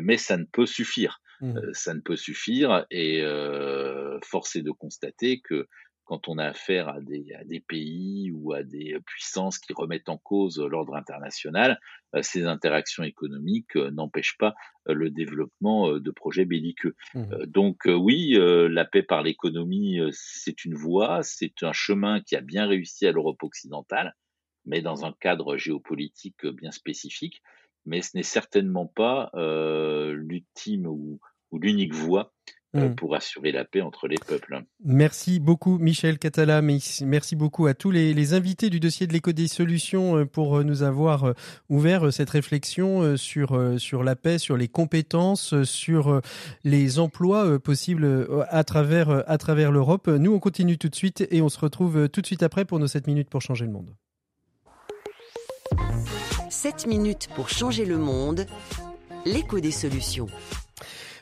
[0.00, 1.20] mais ça ne peut suffire.
[1.40, 1.72] Mmh.
[1.72, 5.68] ça ne peut suffire et euh, force est de constater que
[6.08, 10.08] quand on a affaire à des, à des, pays ou à des puissances qui remettent
[10.08, 11.78] en cause l'ordre international,
[12.14, 14.54] euh, ces interactions économiques euh, n'empêchent pas
[14.88, 16.96] euh, le développement de projets belliqueux.
[17.14, 17.44] Mmh.
[17.44, 22.66] Donc oui, la paix par l'économie, c'est une voie, c'est un chemin qui a bien
[22.66, 24.16] réussi à l'Europe occidentale,
[24.64, 27.42] mais dans un cadre géopolitique bien spécifique.
[27.84, 32.32] Mais ce n'est certainement pas l'ultime ou, ou l'unique voie
[32.76, 32.96] euh, mm.
[32.96, 34.60] pour assurer la paix entre les peuples.
[34.84, 39.48] Merci beaucoup Michel Catala, merci beaucoup à tous les, invités du dossier de l'éco des
[39.48, 41.32] solutions euh, pour euh, nous avoir
[41.70, 46.20] ouvert cette réflexion sur, sur la paix, sur les compétences, sur
[46.62, 50.08] les emplois possibles à travers, à travers l'Europe.
[50.08, 52.78] Nous on continue tout de suite et on se retrouve tout de suite après pour
[52.78, 53.94] nos 7 minutes pour changer le monde.
[56.50, 58.46] 7 minutes pour changer le monde,
[59.24, 60.26] l'écho des solutions.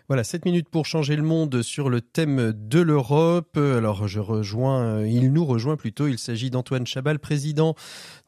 [0.09, 3.57] Voilà, 7 minutes pour changer le monde sur le thème de l'Europe.
[3.57, 6.07] Alors, je rejoins, euh, il nous rejoint plutôt.
[6.07, 7.75] Il s'agit d'Antoine Chabal, président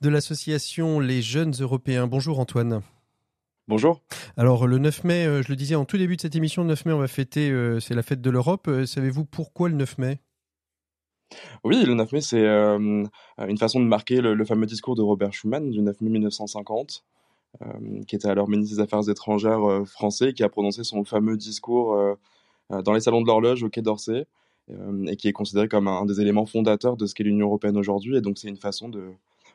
[0.00, 2.08] de l'association Les Jeunes Européens.
[2.08, 2.82] Bonjour Antoine.
[3.68, 4.02] Bonjour.
[4.36, 6.68] Alors le 9 mai, euh, je le disais en tout début de cette émission, le
[6.68, 8.68] 9 mai on va fêter, euh, c'est la fête de l'Europe.
[8.84, 10.18] Savez-vous pourquoi le 9 mai?
[11.62, 15.32] Oui, le 9 mai c'est une façon de marquer le, le, fameux discours de Robert
[15.32, 17.17] Schuman du 9 mai 1950 euh,
[18.06, 21.94] qui était alors ministre des Affaires étrangères euh, français, qui a prononcé son fameux discours
[21.94, 22.14] euh,
[22.82, 24.26] dans les salons de l'horloge au Quai d'Orsay,
[25.06, 28.16] et qui est considéré comme un, des éléments fondateurs de ce qu'est l'Union européenne aujourd'hui.
[28.18, 29.12] Et donc c'est une façon de,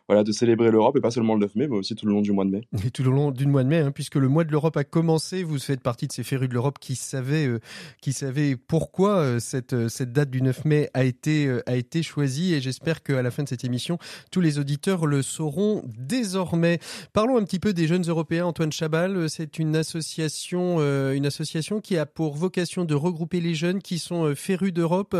[0.07, 2.21] voilà, de célébrer l'Europe, et pas seulement le 9 mai, mais aussi tout le long
[2.21, 2.67] du mois de mai.
[2.85, 4.83] Et tout le long du mois de mai, hein, puisque le mois de l'Europe a
[4.83, 7.59] commencé, vous faites partie de ces férus de l'Europe qui savaient, euh,
[8.01, 12.03] qui savaient pourquoi euh, cette, euh, cette date du 9 mai a été, a été
[12.03, 13.97] choisie, et j'espère qu'à la fin de cette émission,
[14.29, 16.79] tous les auditeurs le sauront désormais.
[17.13, 18.45] Parlons un petit peu des jeunes Européens.
[18.45, 20.79] Antoine Chabal, c'est une association,
[21.11, 25.15] une association qui a pour vocation de regrouper les jeunes qui sont férus d'Europe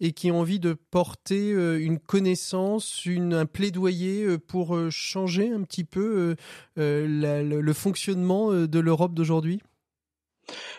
[0.00, 5.50] et qui ont envie de porter une connaissance, une, un plaidoyer euh, pour euh, changer
[5.50, 6.36] un petit peu
[6.78, 9.60] euh, le, fonctionnement de l'Europe d'aujourd'hui?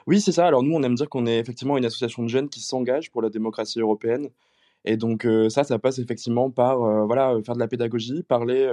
[0.05, 0.47] Oui, c'est ça.
[0.47, 3.21] Alors nous, on aime dire qu'on est effectivement une association de jeunes qui s'engage pour
[3.21, 4.29] la démocratie européenne.
[4.85, 8.71] Et donc ça, ça passe effectivement par voilà faire de la pédagogie, parler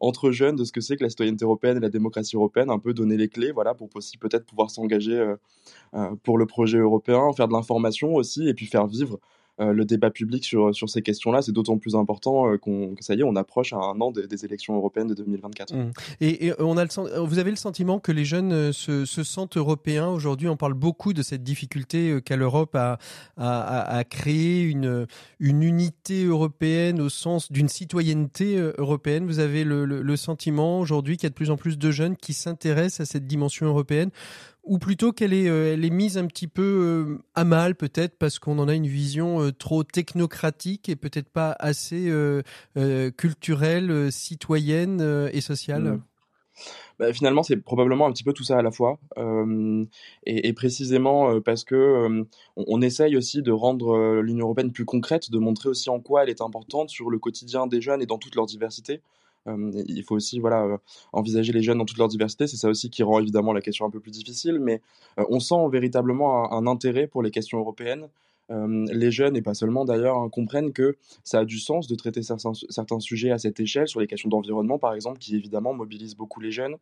[0.00, 2.78] entre jeunes de ce que c'est que la citoyenneté européenne et la démocratie européenne, un
[2.78, 5.34] peu donner les clés, voilà, pour aussi peut-être pouvoir s'engager
[6.22, 9.18] pour le projet européen, faire de l'information aussi, et puis faire vivre
[9.60, 13.20] le débat public sur, sur ces questions-là, c'est d'autant plus important euh, qu'on, ça y
[13.20, 15.74] est, on approche à un an des, élections européennes de 2024.
[15.74, 15.92] Mmh.
[16.20, 19.56] Et, on a le, vous avez le sentiment que les jeunes euh, se, se sentent
[19.56, 20.48] européens aujourd'hui?
[20.48, 22.98] On parle beaucoup de cette difficulté qu'a l'Europe à,
[23.36, 25.06] à, à, créer une,
[25.38, 29.26] une unité européenne au sens d'une citoyenneté européenne.
[29.26, 32.16] Vous avez le, le sentiment aujourd'hui qu'il y a de plus en plus de jeunes
[32.16, 34.10] qui s'intéressent à cette dimension européenne?
[34.70, 38.16] Ou plutôt qu'elle est, euh, elle est mise un petit peu euh, à mal peut-être
[38.16, 42.08] parce qu'on en a une vision euh, trop technocratique et peut-être pas assez
[43.16, 46.02] culturelle, citoyenne et sociale mmh.
[47.00, 49.00] bah, finalement, c'est probablement un petit peu tout ça à la fois,
[50.24, 52.24] et, précisément parce que
[52.56, 56.30] on, essaye aussi de rendre l'Union européenne plus concrète, de montrer aussi en quoi elle
[56.30, 59.02] est importante sur le quotidien des jeunes et dans toute leur diversité
[59.46, 60.78] il faut aussi voilà,
[61.12, 62.46] envisager les jeunes dans toute leur diversité.
[62.46, 64.82] C'est ça aussi qui rend évidemment la question un peu plus difficile, mais
[65.16, 68.08] on sent véritablement un, intérêt pour les questions européennes.
[68.50, 72.22] Les jeunes, et pas seulement d'ailleurs, hein, comprennent que ça a du sens de traiter
[72.22, 76.16] certains, certains, sujets à cette échelle, sur les questions d'environnement par exemple, qui évidemment mobilisent
[76.16, 76.76] beaucoup les jeunes.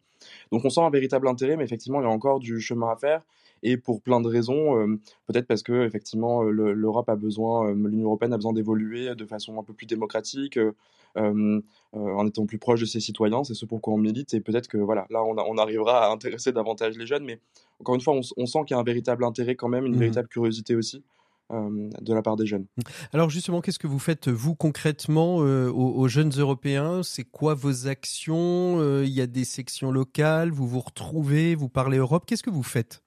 [0.51, 2.97] Donc on sent un véritable intérêt, mais effectivement, il y a encore du chemin à
[2.97, 3.23] faire.
[3.62, 8.37] Et pour plein de raisons, peut-être parce que effectivement l'Europe a besoin, l'Union européenne a
[8.37, 10.59] besoin d'évoluer de façon un peu plus démocratique,
[11.16, 13.45] en étant plus proche de ses citoyens.
[13.45, 14.33] C'est ce pour quoi on milite.
[14.35, 17.25] Et peut-être que voilà, là on, on, arrivera à intéresser davantage les jeunes.
[17.25, 17.41] Mais
[17.81, 19.99] encore une fois, on, sent qu'il y a un véritable intérêt quand même, une mmh
[19.99, 21.03] véritable curiosité aussi.
[21.51, 22.66] De la part des jeunes.
[23.12, 27.03] Alors justement, qu'est-ce que vous faites vous concrètement aux, jeunes européens?
[27.03, 29.03] C'est quoi vos actions?
[29.03, 32.24] Il y a des sections locales, vous vous retrouvez, vous parlez Europe?
[32.26, 33.03] Qu'est-ce que vous faites?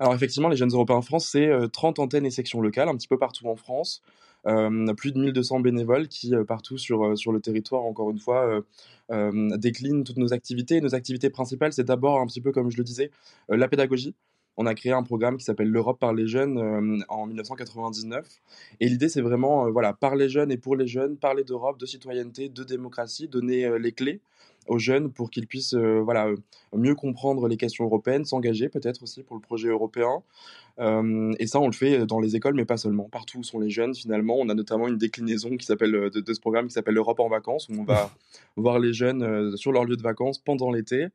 [0.00, 3.08] Alors effectivement, les Jeunes Européens en France, c'est 30 antennes et sections locales, un petit
[3.08, 4.02] peu partout en France.
[4.46, 8.62] Euh, plus de 1200 bénévoles qui, partout sur, sur le territoire, encore une fois,
[9.10, 10.80] déclinent toutes nos activités.
[10.80, 13.10] Nos activités principales, c'est d'abord un petit peu, comme je le disais,
[13.48, 14.14] la pédagogie.
[14.56, 18.26] On a créé un programme qui s'appelle l'Europe par les jeunes en 1999.
[18.80, 21.86] Et l'idée, c'est vraiment, voilà, par les jeunes et pour les jeunes, parler d'Europe, de
[21.86, 24.20] citoyenneté, de démocratie, donner les clés
[24.68, 26.36] aux jeunes pour qu'ils puissent euh, voilà, euh,
[26.72, 30.22] mieux comprendre les questions européennes, s'engager peut-être aussi pour le projet européen.
[30.78, 33.08] Euh, et ça, on le fait dans les écoles, mais pas seulement.
[33.10, 36.32] Partout où sont les jeunes, finalement, on a notamment une déclinaison qui s'appelle de, de,
[36.34, 38.10] ce programme qui s'appelle l'Europe en vacances, où on va
[38.56, 41.08] voir les jeunes sur leur lieu de vacances pendant l'été.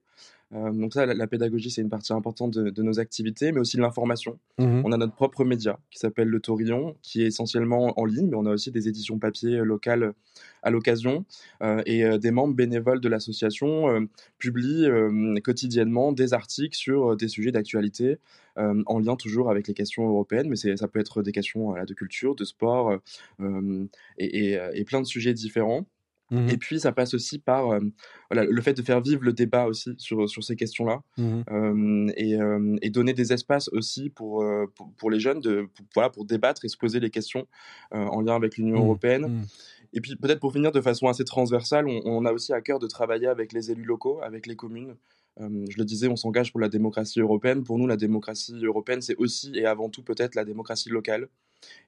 [0.54, 4.40] Euh, donc ça, la, pédagogie, c'est une partie importante de, nos activités, mais aussi l'information.
[4.60, 8.28] Mmh on a notre propre média qui s'appelle Le Taurillon, qui est essentiellement en ligne,
[8.30, 10.14] mais on a aussi des éditions papier locales
[10.64, 11.26] à l'occasion.
[11.62, 14.88] Euh, et euh, des membres bénévoles de l'association publient
[15.44, 18.18] quotidiennement des articles sur des sujets d'actualité,
[18.56, 22.36] en lien toujours avec les questions européennes, mais ça peut être des questions de culture,
[22.36, 22.98] de sport,
[24.18, 25.86] et, et plein de sujets différents.
[26.30, 27.80] Mmh et puis, ça passe aussi par
[28.30, 32.38] voilà, le fait de faire vivre le débat aussi sur, sur ces questions-là mmh et,
[32.82, 36.66] et, donner des espaces aussi pour, pour, pour, les jeunes de, pour, voilà, pour débattre
[36.66, 37.48] et se poser les questions
[37.92, 38.84] en lien avec l'Union mmh.
[38.84, 39.46] européenne.
[39.94, 42.80] Et puis, peut-être pour finir de façon assez transversale, on, on, a aussi à cœur
[42.80, 44.96] de travailler avec les élus locaux, avec les communes.
[45.40, 47.64] je le disais, on s'engage pour la démocratie européenne.
[47.64, 51.30] Pour nous, la démocratie européenne, c'est aussi et avant tout peut-être la démocratie locale.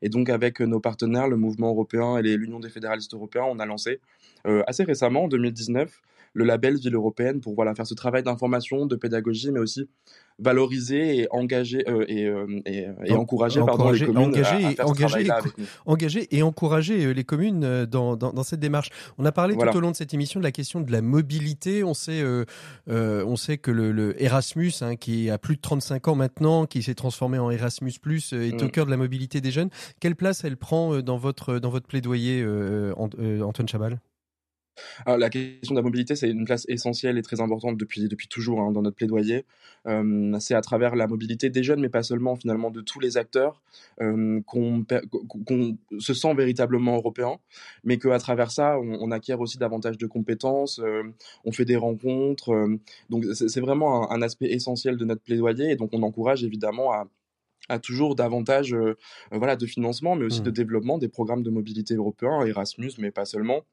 [0.01, 3.65] Et donc, avec nos partenaires, le mouvement européen et l'Union des fédéralistes européens, on a
[3.65, 3.99] lancé
[4.47, 6.01] euh, assez récemment, en 2019,
[6.33, 9.89] le label Ville européenne pour voilà, faire ce travail d'information, de pédagogie, mais aussi
[10.39, 14.87] valoriser et engager euh, et, euh, et, et, encourager, pardon, les communes engager, à, faire
[14.87, 15.65] engager, et, avec nous.
[15.85, 18.89] engager et encourager les communes dans, dans, dans, cette démarche.
[19.17, 21.83] On a parlé tout au long de cette émission de la question de la mobilité.
[21.83, 22.45] On sait, euh,
[22.87, 26.83] on sait que le, le Erasmus, hein, qui a plus de 35 ans maintenant, qui
[26.83, 28.71] s'est transformé en Erasmus+, est au mm.
[28.71, 29.69] cœur de la mobilité des jeunes.
[29.99, 32.45] Quelle place elle prend dans votre, dans votre plaidoyer,
[32.95, 33.99] Antoine Chabal?
[35.05, 38.27] Alors, la question de la mobilité, c'est une place essentielle et très importante depuis, depuis
[38.27, 39.45] toujours hein, dans notre plaidoyer.
[39.87, 43.17] Euh, c'est à travers la mobilité des jeunes, mais pas seulement, finalement, de tous les
[43.17, 43.61] acteurs,
[44.01, 44.85] euh, qu'on
[45.99, 47.37] se sent véritablement européen,
[47.83, 51.03] mais qu'à travers ça, on, acquiert aussi davantage de compétences, euh,
[51.45, 52.77] on fait des rencontres.
[53.09, 57.07] donc, c'est vraiment un, aspect essentiel de notre plaidoyer, et donc on encourage évidemment à,
[57.69, 58.75] à toujours davantage
[59.31, 60.53] voilà, de financement, mais aussi de mmh.
[60.53, 63.63] développement des programmes de mobilité européens, Erasmus, mais pas seulement.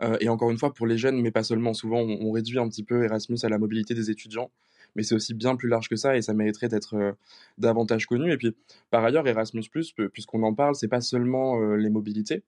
[0.00, 2.68] Euh, et encore une fois, pour les jeunes, mais pas seulement, souvent on, réduit un
[2.68, 4.50] petit peu Erasmus à la mobilité des étudiants,
[4.96, 7.12] mais c'est aussi bien plus large que ça et ça mériterait d'être euh,
[7.58, 8.32] davantage connu.
[8.32, 8.54] Et puis,
[8.90, 9.64] par ailleurs, Erasmus,
[10.12, 12.42] puisqu'on en parle, c'est pas seulement euh, les mobilités,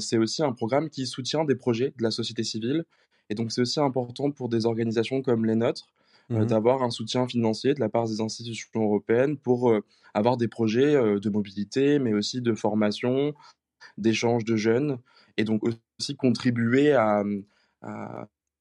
[0.00, 2.84] c'est aussi un programme qui soutient des projets de la société civile.
[3.30, 5.86] Et donc, c'est aussi important pour des organisations comme les nôtres.
[6.30, 9.74] Mmh d'avoir un soutien financier de la part des institutions européennes pour
[10.14, 13.34] avoir des projets de mobilité, mais aussi de formation,
[13.98, 14.98] d'échange de jeunes,
[15.36, 15.62] et donc
[15.98, 17.22] aussi contribuer à,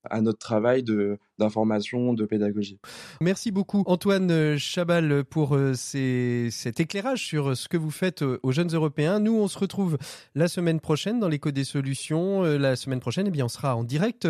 [0.10, 2.80] à notre travail de, d'information, de pédagogie.
[3.22, 8.22] Merci beaucoup Antoine euh, Chabal pour euh, cet éclairage sur euh, ce que vous faites
[8.22, 9.20] aux jeunes Européens.
[9.20, 9.98] Nous, on se retrouve
[10.36, 12.44] la semaine prochaine dans l'écho des solutions.
[12.44, 14.28] La semaine prochaine, eh bien, on sera en direct.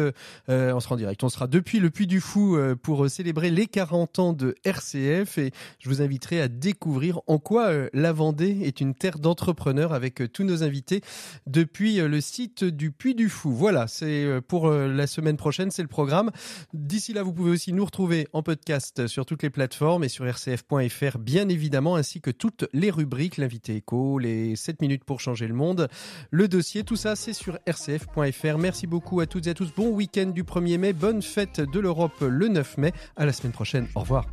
[0.48, 1.24] on sera en direct.
[1.24, 5.52] On sera depuis le Puy du Fou pour célébrer les 40 ans de RCF et
[5.80, 10.44] je vous inviterai à découvrir en quoi la Vendée est une terre d'entrepreneurs avec tous
[10.44, 11.02] nos invités
[11.48, 13.52] depuis le site du Puy du Fou.
[13.52, 16.32] Voilà, c'est pour la semaine prochaine, c'est le programme.
[16.74, 20.26] D'ici là, vous pouvez aussi nous retrouver en podcast sur toutes les plateformes et sur
[20.26, 25.48] rcf.fr, bien évidemment, ainsi que toutes les rubriques, l'invité écho, les 7 minutes pour changer
[25.48, 25.88] le monde,
[26.32, 28.58] le dossier, tout ça, c'est sur rcf.fr.
[28.58, 29.74] Merci beaucoup à toutes et à tous.
[29.74, 32.94] Bon week-end du 1er mai, bonne fête de l'Europe le 9 mai.
[33.16, 33.88] À la semaine prochaine.
[33.96, 34.26] Au revoir.